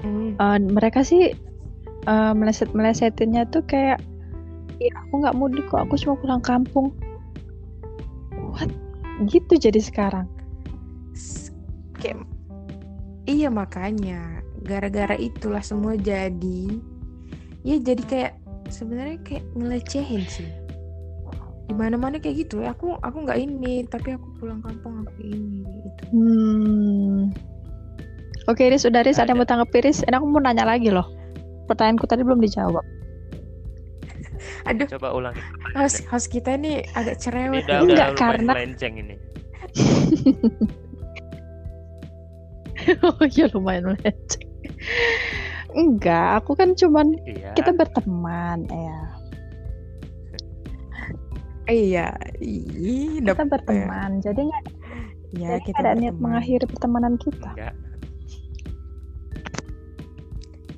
Hmm. 0.01 0.37
Eh, 0.37 0.59
mereka 0.73 1.05
sih 1.05 1.33
eh, 2.07 2.33
meleset 2.33 2.73
melesetinnya 2.73 3.49
tuh 3.53 3.65
kayak 3.69 4.01
ya 4.81 4.93
aku 5.07 5.21
nggak 5.21 5.37
mudik 5.37 5.67
kok 5.69 5.85
aku 5.85 5.95
cuma 6.01 6.17
pulang 6.17 6.43
kampung. 6.43 6.93
What? 8.57 8.73
Gitu 9.29 9.61
jadi 9.61 9.81
sekarang. 9.81 10.27
S- 11.13 11.53
kayak 12.01 12.25
iya 13.29 13.53
makanya 13.53 14.41
gara-gara 14.65 15.17
itulah 15.17 15.61
semua 15.61 15.97
jadi 15.97 16.81
ya 17.61 17.77
jadi 17.77 18.03
kayak 18.09 18.33
sebenarnya 18.73 19.21
kayak 19.21 19.45
ngelecehin 19.53 20.25
sih. 20.25 20.49
Di 21.69 21.75
mana 21.77 22.01
mana 22.01 22.17
kayak 22.17 22.49
gitu 22.49 22.65
ya 22.65 22.73
aku 22.73 22.97
aku 23.05 23.29
nggak 23.29 23.39
ini 23.39 23.85
tapi 23.85 24.17
aku 24.17 24.27
pulang 24.41 24.65
kampung 24.65 25.05
aku 25.05 25.21
ini 25.21 25.63
gitu. 25.85 26.03
Hmm 26.17 27.50
Oke, 28.51 28.67
Riz, 28.67 28.83
udah 28.83 29.01
Riz, 29.01 29.17
ada 29.17 29.31
yang 29.31 29.39
mau 29.39 29.47
tanggapi 29.47 29.79
Riz? 29.81 30.03
Ini 30.03 30.13
aku 30.13 30.27
mau 30.27 30.43
nanya 30.43 30.67
lagi 30.67 30.91
loh. 30.91 31.07
Pertanyaanku 31.65 32.05
tadi 32.05 32.27
belum 32.27 32.43
dijawab. 32.43 32.83
Aduh, 34.67 34.89
Coba 34.91 35.09
ulang. 35.15 35.35
host, 35.77 36.03
host 36.11 36.29
kita 36.29 36.59
ini 36.59 36.83
agak 36.93 37.15
Ini 37.15 37.23
cerewet. 37.23 37.65
udah 37.65 37.79
Enggak, 37.87 38.09
karena- 38.19 38.53
melenceng 38.53 38.95
ini. 38.99 39.15
oh 43.07 43.23
iya 43.29 43.47
lumayan 43.53 43.85
melenceng. 43.87 44.49
Enggak, 45.71 46.43
aku 46.43 46.59
kan 46.59 46.75
cuman 46.75 47.15
Iya. 47.23 47.55
kita 47.55 47.71
berteman 47.71 48.67
ya. 48.67 48.99
Iya, 51.71 52.07
ih, 52.43 53.23
Kita 53.23 53.39
ya. 53.39 53.47
berteman. 53.47 54.19
Jadi 54.19 54.43
nggak 54.43 54.65
Ya, 55.31 55.55
jadi 55.55 55.63
kita 55.63 55.79
ada 55.79 55.95
niat 55.95 56.19
mengakhiri 56.19 56.67
pertemanan 56.67 57.15
kita. 57.15 57.55
Enggak. 57.55 57.75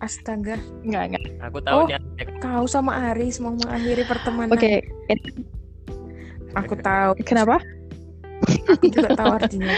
Astaga, 0.02 0.58
Enggak, 0.82 1.14
enggak. 1.14 1.22
Aku 1.46 1.58
tahu 1.62 1.86
Oh. 1.86 1.88
kau 2.42 2.64
sama 2.66 3.14
Aris 3.14 3.38
mau 3.38 3.54
mengakhiri 3.54 4.02
pertemanan. 4.02 4.50
Oke, 4.50 4.82
ini- 5.06 5.46
Aku 6.58 6.74
tahu. 6.74 7.14
kenapa? 7.22 7.62
Aku 8.74 8.90
juga 8.90 9.14
tahu 9.14 9.30
artinya. 9.38 9.70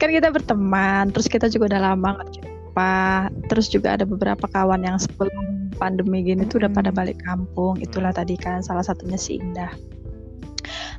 Kan 0.00 0.08
kita 0.08 0.32
berteman, 0.32 1.12
terus 1.12 1.28
kita 1.28 1.52
juga 1.52 1.76
udah 1.76 1.92
lama 1.92 2.16
jumpa. 2.32 3.28
Terus 3.52 3.68
juga 3.68 4.00
ada 4.00 4.08
beberapa 4.08 4.48
kawan 4.48 4.80
yang 4.80 4.96
sebelum 4.96 5.68
pandemi 5.76 6.24
gini 6.24 6.48
tuh 6.48 6.64
udah 6.64 6.72
pada 6.72 6.88
balik 6.88 7.20
kampung. 7.20 7.76
Itulah 7.76 8.16
tadi 8.16 8.40
kan 8.40 8.64
salah 8.64 8.80
satunya 8.80 9.20
si 9.20 9.36
Indah. 9.36 9.68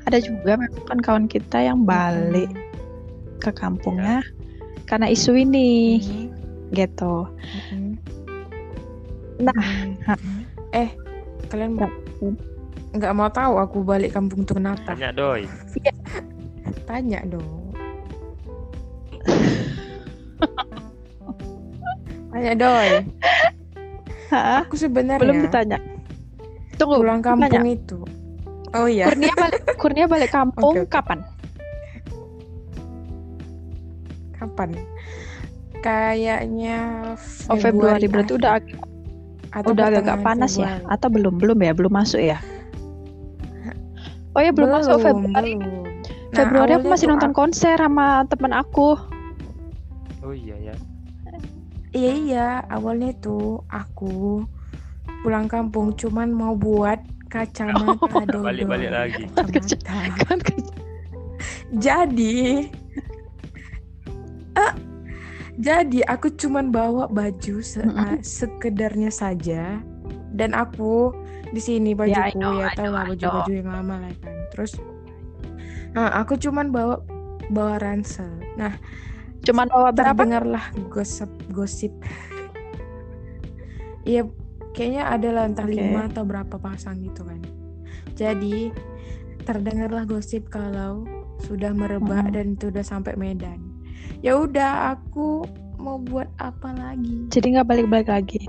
Ada 0.05 0.21
juga 0.21 0.61
memang 0.61 0.85
kan 0.85 0.99
kawan 1.01 1.25
kita 1.25 1.57
yang 1.57 1.89
balik 1.89 2.53
ke 3.41 3.49
kampungnya 3.49 4.21
karena 4.85 5.09
isu 5.09 5.33
ini 5.33 5.97
Mhm. 5.97 6.25
gitu. 6.77 7.25
Nah, 9.41 9.55
Mhm. 9.57 10.39
eh 10.71 10.89
kalian 11.47 11.73
mau 11.73 11.89
nggak 12.91 13.13
mau 13.13 13.27
tahu 13.27 13.53
aku 13.57 13.77
balik 13.81 14.13
kampung 14.13 14.43
tuh 14.43 14.55
kenapa? 14.55 14.93
tanya 14.93 15.09
doi. 15.11 15.49
Tanya 16.85 17.19
dong. 17.23 17.71
Tanya 22.31 22.53
doi. 22.53 22.89
Aku 24.63 24.75
sebenarnya 24.75 25.19
belum 25.19 25.37
ditanya. 25.43 25.77
Tunggu, 26.75 27.03
pulang 27.03 27.19
kampung 27.19 27.51
tanya. 27.51 27.61
itu. 27.67 27.99
Oh 28.71 28.87
iya. 28.87 29.11
Kurnia 29.11 29.33
balik 29.35 29.61
Kurnia 29.81 30.05
balik 30.07 30.31
kampung 30.31 30.71
Oke, 30.71 30.81
oke. 30.81 30.89
kapan? 30.89 31.19
Kapan? 34.33 34.69
Kayaknya 35.81 36.79
Oh 37.49 37.57
Februari 37.57 38.05
berarti 38.05 38.31
akhir. 38.31 38.39
udah 38.39 38.51
Atau 39.51 39.75
udah 39.75 39.91
agak 39.91 40.23
panas 40.23 40.55
ya 40.55 40.79
atau 40.87 41.11
belum 41.11 41.35
belum 41.35 41.59
ya 41.59 41.75
belum 41.75 41.91
masuk 41.91 42.23
ya 42.23 42.39
oh 44.35 44.41
ya 44.41 44.51
belum, 44.55 44.71
masuk 44.71 45.03
Februari 45.03 45.59
belum. 45.59 45.83
Nah, 46.31 46.37
Februari 46.47 46.71
aku 46.79 46.87
masih 46.87 47.07
nonton 47.11 47.35
konser 47.35 47.75
sama 47.75 48.23
temen 48.31 48.55
aku 48.55 48.95
Oh 50.21 50.37
iya 50.37 50.53
ya. 50.69 50.75
Iya 51.91 52.11
iya, 52.13 52.47
awalnya 52.69 53.11
tuh 53.19 53.65
aku 53.67 54.45
pulang 55.25 55.49
kampung 55.49 55.91
cuman 55.97 56.29
mau 56.31 56.53
buat 56.53 57.01
kacamata 57.27 58.29
dodol. 58.29 58.45
Balik-balik 58.53 58.91
lagi. 58.93 59.23
Kacamata. 59.33 60.45
Jadi 61.83 62.69
Ah, 64.51 64.75
jadi 65.61 66.01
aku 66.09 66.33
cuman 66.33 66.73
bawa 66.73 67.05
baju 67.05 67.61
se- 67.61 67.85
ah, 67.85 68.17
sekedarnya 68.19 69.13
saja 69.13 69.77
dan 70.33 70.57
aku 70.57 71.13
di 71.51 71.61
sini 71.61 71.91
bajuku 71.93 72.17
I 72.17 72.33
know, 72.33 72.57
ya 72.57 72.73
know, 72.73 72.89
lah 72.95 73.05
baju-baju 73.13 73.51
yang 73.51 73.69
lama 73.69 73.95
lah 74.07 74.13
kan. 74.23 74.35
Terus 74.55 74.71
nah, 75.93 76.09
aku 76.17 76.39
cuman 76.39 76.73
bawa 76.73 77.03
bawa 77.51 77.77
ransel. 77.77 78.31
Nah, 78.55 78.73
cuman 79.43 79.67
bawa 79.69 79.91
berapa 79.91 80.17
terdengarlah 80.17 80.65
gosip-gosip. 80.89 81.91
Iya, 84.01 84.25
kayaknya 84.73 85.13
ada 85.13 85.29
lah 85.29 85.43
entah 85.45 85.67
Oke. 85.67 85.77
lima 85.77 86.09
atau 86.09 86.25
berapa 86.25 86.57
pasang 86.57 87.05
gitu 87.05 87.21
kan. 87.21 87.37
Jadi 88.17 88.73
terdengarlah 89.45 90.09
gosip 90.09 90.49
kalau 90.49 91.05
sudah 91.43 91.69
merebak 91.73 92.29
Mm-mm. 92.29 92.33
dan 92.33 92.45
itu 92.55 92.73
udah 92.73 92.85
sampai 92.85 93.13
Medan. 93.13 93.70
Ya 94.21 94.37
udah, 94.37 94.95
aku 94.97 95.45
mau 95.81 95.97
buat 95.97 96.29
apa 96.37 96.69
lagi? 96.77 97.25
jadi 97.33 97.57
nggak 97.57 97.67
balik-balik 97.67 98.05
lagi 98.05 98.45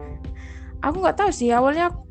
Aku 0.83 0.99
nggak 1.01 1.15
tahu 1.17 1.31
sih 1.31 1.55
awalnya. 1.55 1.89
Aku, 1.89 2.03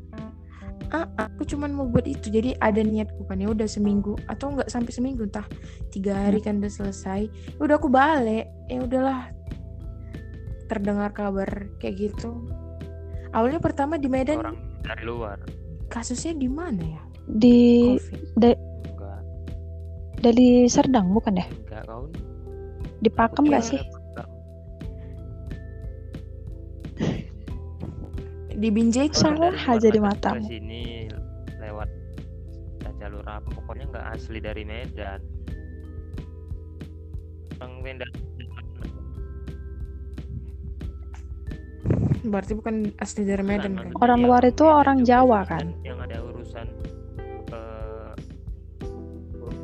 ah, 0.96 1.06
aku 1.20 1.44
cuman 1.44 1.76
mau 1.76 1.84
buat 1.84 2.08
itu. 2.08 2.32
Jadi 2.32 2.56
ada 2.56 2.80
niatku 2.80 3.28
kan 3.28 3.36
ya 3.36 3.52
udah 3.52 3.68
seminggu 3.68 4.16
atau 4.32 4.56
nggak 4.56 4.72
sampai 4.72 4.88
seminggu 4.88 5.28
entah 5.28 5.44
tiga 5.92 6.16
hari 6.16 6.40
kan 6.40 6.56
udah 6.56 6.72
selesai. 6.72 7.28
Ya 7.28 7.60
udah 7.60 7.76
aku 7.76 7.92
balik. 7.92 8.48
Ya 8.72 8.80
udahlah. 8.80 9.28
Terdengar 10.72 11.12
kabar 11.12 11.68
kayak 11.84 12.00
gitu. 12.00 12.32
Awalnya 13.36 13.60
pertama 13.60 14.00
di 14.00 14.08
Medan 14.08 14.40
Orang 14.40 14.56
dari 14.80 15.04
luar. 15.04 15.36
kasusnya 15.92 16.32
di 16.32 16.48
mana 16.48 16.80
ya? 16.80 17.02
di 17.28 17.92
Covid. 18.00 18.20
Enggak. 18.40 19.20
dari 20.24 20.48
Serdang 20.66 21.12
bukan 21.12 21.38
ya 21.38 21.46
Enggak 21.68 21.82
kau. 21.86 22.08
Di 23.02 23.10
Pakem 23.10 23.44
nggak 23.44 23.60
Iya. 23.60 23.68
sih 23.68 23.80
Enggak. 24.12 24.28
Di 28.52 28.68
Binjai 28.70 29.10
Salah 29.10 29.50
aja 29.50 29.88
di. 29.88 29.98
Ke 29.98 30.46
sini 30.46 31.10
lewat 31.58 31.88
jalur 32.94 33.26
apa? 33.26 33.48
Pokoknya 33.50 33.90
nggak 33.90 34.06
asli 34.12 34.38
dari 34.38 34.62
Medan. 34.62 35.18
Orang 37.58 37.82
Medan. 37.82 38.06
berarti 42.22 42.54
bukan 42.54 42.74
asli 42.96 43.26
dari 43.26 43.42
Medan 43.42 43.74
kan? 43.74 43.90
Orang 43.98 44.22
yang- 44.22 44.30
luar 44.30 44.42
itu 44.44 44.62
orang 44.62 45.02
Jawa, 45.02 45.42
kan? 45.42 45.74
Yang 45.82 45.98
ada 46.06 46.16
urusan 46.22 46.66
eh, 47.50 48.12
ur- 49.42 49.58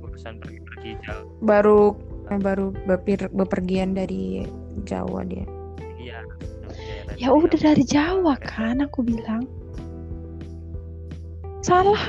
urusan 0.00 0.38
pergi-pergi 0.38 0.90
jauh. 1.02 1.26
Baru 1.42 1.98
baru 2.28 2.70
bepir, 2.86 3.28
bepergian 3.32 3.94
dari 3.94 4.46
Jawa 4.86 5.26
dia. 5.26 5.44
Iya. 6.02 6.18
ya 7.20 7.28
udah 7.30 7.60
dari 7.60 7.84
Jawa 7.84 8.34
kan 8.40 8.82
aku 8.82 9.04
bilang 9.06 9.44
salah 11.62 12.00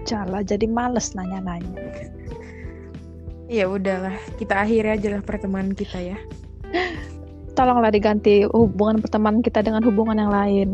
aja 0.00 0.26
lah 0.26 0.42
jadi 0.42 0.66
males 0.66 1.14
nanya-nanya 1.14 1.78
Ya 3.52 3.68
udahlah, 3.68 4.16
kita 4.40 4.64
akhiri 4.64 4.96
aja 4.96 5.12
lah 5.12 5.20
pertemanan 5.20 5.76
kita 5.76 6.00
ya. 6.00 6.16
tolonglah 7.56 7.92
diganti 7.92 8.48
hubungan 8.48 9.04
pertemanan 9.04 9.44
kita 9.44 9.60
dengan 9.60 9.84
hubungan 9.84 10.16
yang 10.16 10.32
lain 10.32 10.68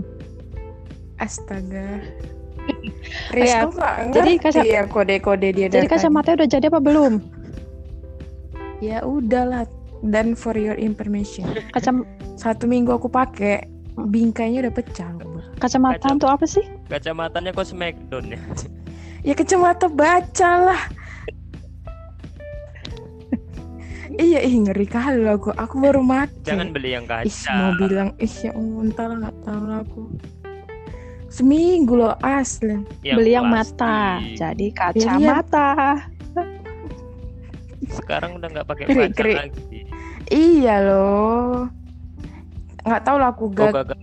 Astaga. 1.18 1.98
ya, 3.34 3.66
Rizko 3.66 3.74
nggak 3.74 3.94
jadi 4.14 4.32
kaca- 4.38 4.62
ya 4.66 4.82
kode-kode 4.86 5.48
dia 5.50 5.66
jadi 5.66 5.90
kacamatanya 5.90 6.44
udah 6.44 6.50
jadi 6.54 6.66
apa 6.70 6.78
belum 6.78 7.12
Ya 8.78 9.02
udahlah. 9.02 9.66
Dan 9.98 10.32
for 10.32 10.54
your 10.54 10.78
information, 10.78 11.42
kacam 11.74 12.06
satu 12.38 12.64
minggu 12.64 12.94
aku 12.94 13.10
pakai 13.10 13.66
bingkainya 14.06 14.62
udah 14.62 14.70
pecah. 14.72 15.10
loh. 15.10 15.42
kacamata 15.58 15.98
Kacam- 15.98 16.14
untuk 16.14 16.30
apa 16.30 16.46
sih 16.46 16.62
Kacamatanya 16.86 17.50
kok 17.50 17.66
smackdown 17.66 18.30
ya? 18.30 18.40
Ya 19.20 19.34
kacamata 19.34 19.90
baca 19.90 20.50
lah. 20.64 20.82
iya, 24.16 24.38
ih 24.38 24.54
ngeri 24.60 24.86
kali 24.86 25.18
loh 25.18 25.34
aku. 25.34 25.50
Aku 25.50 25.74
baru 25.76 25.98
mati. 25.98 26.46
Jangan 26.46 26.70
beli 26.70 26.94
yang 26.94 27.02
kaca. 27.02 27.26
Ih, 27.26 27.34
mau 27.52 27.70
bilang, 27.76 28.14
ih 28.16 28.30
ya 28.40 28.50
ampun, 28.52 28.86
entar 28.86 29.10
nggak 29.10 29.34
tahu 29.42 29.62
lah 29.64 29.78
aku. 29.82 30.02
Seminggu 31.28 31.92
loh 31.96 32.14
asli. 32.18 32.86
beli 33.02 33.34
yang 33.34 33.50
mata 33.50 34.22
plastik. 34.22 34.38
jadi 34.38 34.62
Iya. 34.64 34.78
kacamata 34.78 35.68
Sekarang 37.86 38.36
udah 38.36 38.48
nggak 38.50 38.66
pakai 38.66 38.84
Krik, 38.86 39.12
krik. 39.14 39.38
lagi. 39.38 39.78
Iya 40.28 40.74
loh. 40.82 41.70
Nggak 42.82 43.02
tahu 43.04 43.16
lah 43.16 43.28
aku 43.30 43.44
Oh, 43.46 43.50
gag. 43.54 43.72
gagal. 43.74 43.98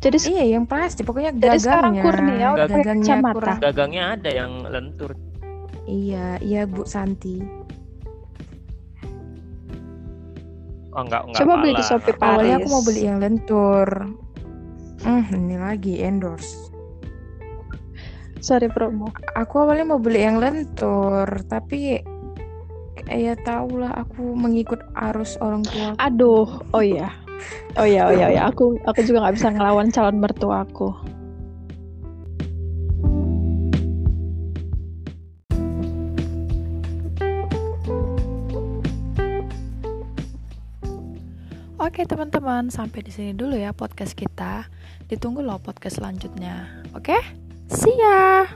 jadi 0.00 0.16
Iya, 0.20 0.44
yang 0.58 0.64
plastik. 0.68 1.08
Pokoknya 1.08 1.32
Jadi 1.32 1.58
sekarang 1.60 1.96
gagangnya. 1.96 2.04
Kurnia 2.04 2.48
gagangnya 2.60 3.14
kurang. 3.32 3.58
Gagangnya 3.60 4.04
ada 4.18 4.30
yang 4.30 4.52
lentur. 4.68 5.16
Iya, 5.84 6.40
iya 6.40 6.64
Bu 6.64 6.84
Santi. 6.84 7.40
Oh, 10.94 11.02
enggak, 11.02 11.26
enggak 11.26 11.40
Coba 11.42 11.52
beli 11.58 11.72
di 11.74 11.82
Shopee. 11.82 12.14
Awalnya 12.20 12.56
aku 12.62 12.68
mau 12.70 12.82
beli 12.84 13.02
yang 13.02 13.18
lentur. 13.18 13.88
Hmm, 15.02 15.24
ini 15.32 15.56
lagi 15.58 16.00
endorse. 16.00 16.63
Sorry 18.44 18.68
promo 18.68 19.08
Aku 19.32 19.64
awalnya 19.64 19.88
mau 19.88 19.96
beli 19.96 20.20
yang 20.20 20.36
lentur, 20.36 21.24
tapi 21.48 21.96
eh, 23.08 23.20
ya 23.24 23.32
tau 23.40 23.72
lah 23.72 24.04
aku 24.04 24.36
mengikut 24.36 24.84
arus 24.92 25.40
orang 25.40 25.64
tua. 25.64 25.96
Aduh, 25.96 26.60
oh 26.76 26.84
iya. 26.84 27.08
Oh 27.80 27.88
iya, 27.88 28.04
oh 28.06 28.12
iya, 28.12 28.26
oh 28.28 28.32
iya. 28.36 28.42
Aku 28.52 28.76
aku 28.84 29.00
juga 29.08 29.24
nggak 29.24 29.36
bisa 29.40 29.48
ngelawan 29.48 29.88
calon 29.88 30.20
mertua 30.20 30.68
aku. 30.68 30.92
Oke 41.84 42.08
teman-teman, 42.08 42.72
sampai 42.72 43.04
di 43.04 43.12
sini 43.12 43.32
dulu 43.36 43.56
ya 43.60 43.76
podcast 43.76 44.16
kita. 44.16 44.68
Ditunggu 45.04 45.44
loh 45.44 45.60
podcast 45.60 46.00
selanjutnya. 46.00 46.64
Oke? 46.96 47.43
See 47.74 47.98
ya. 47.98 48.46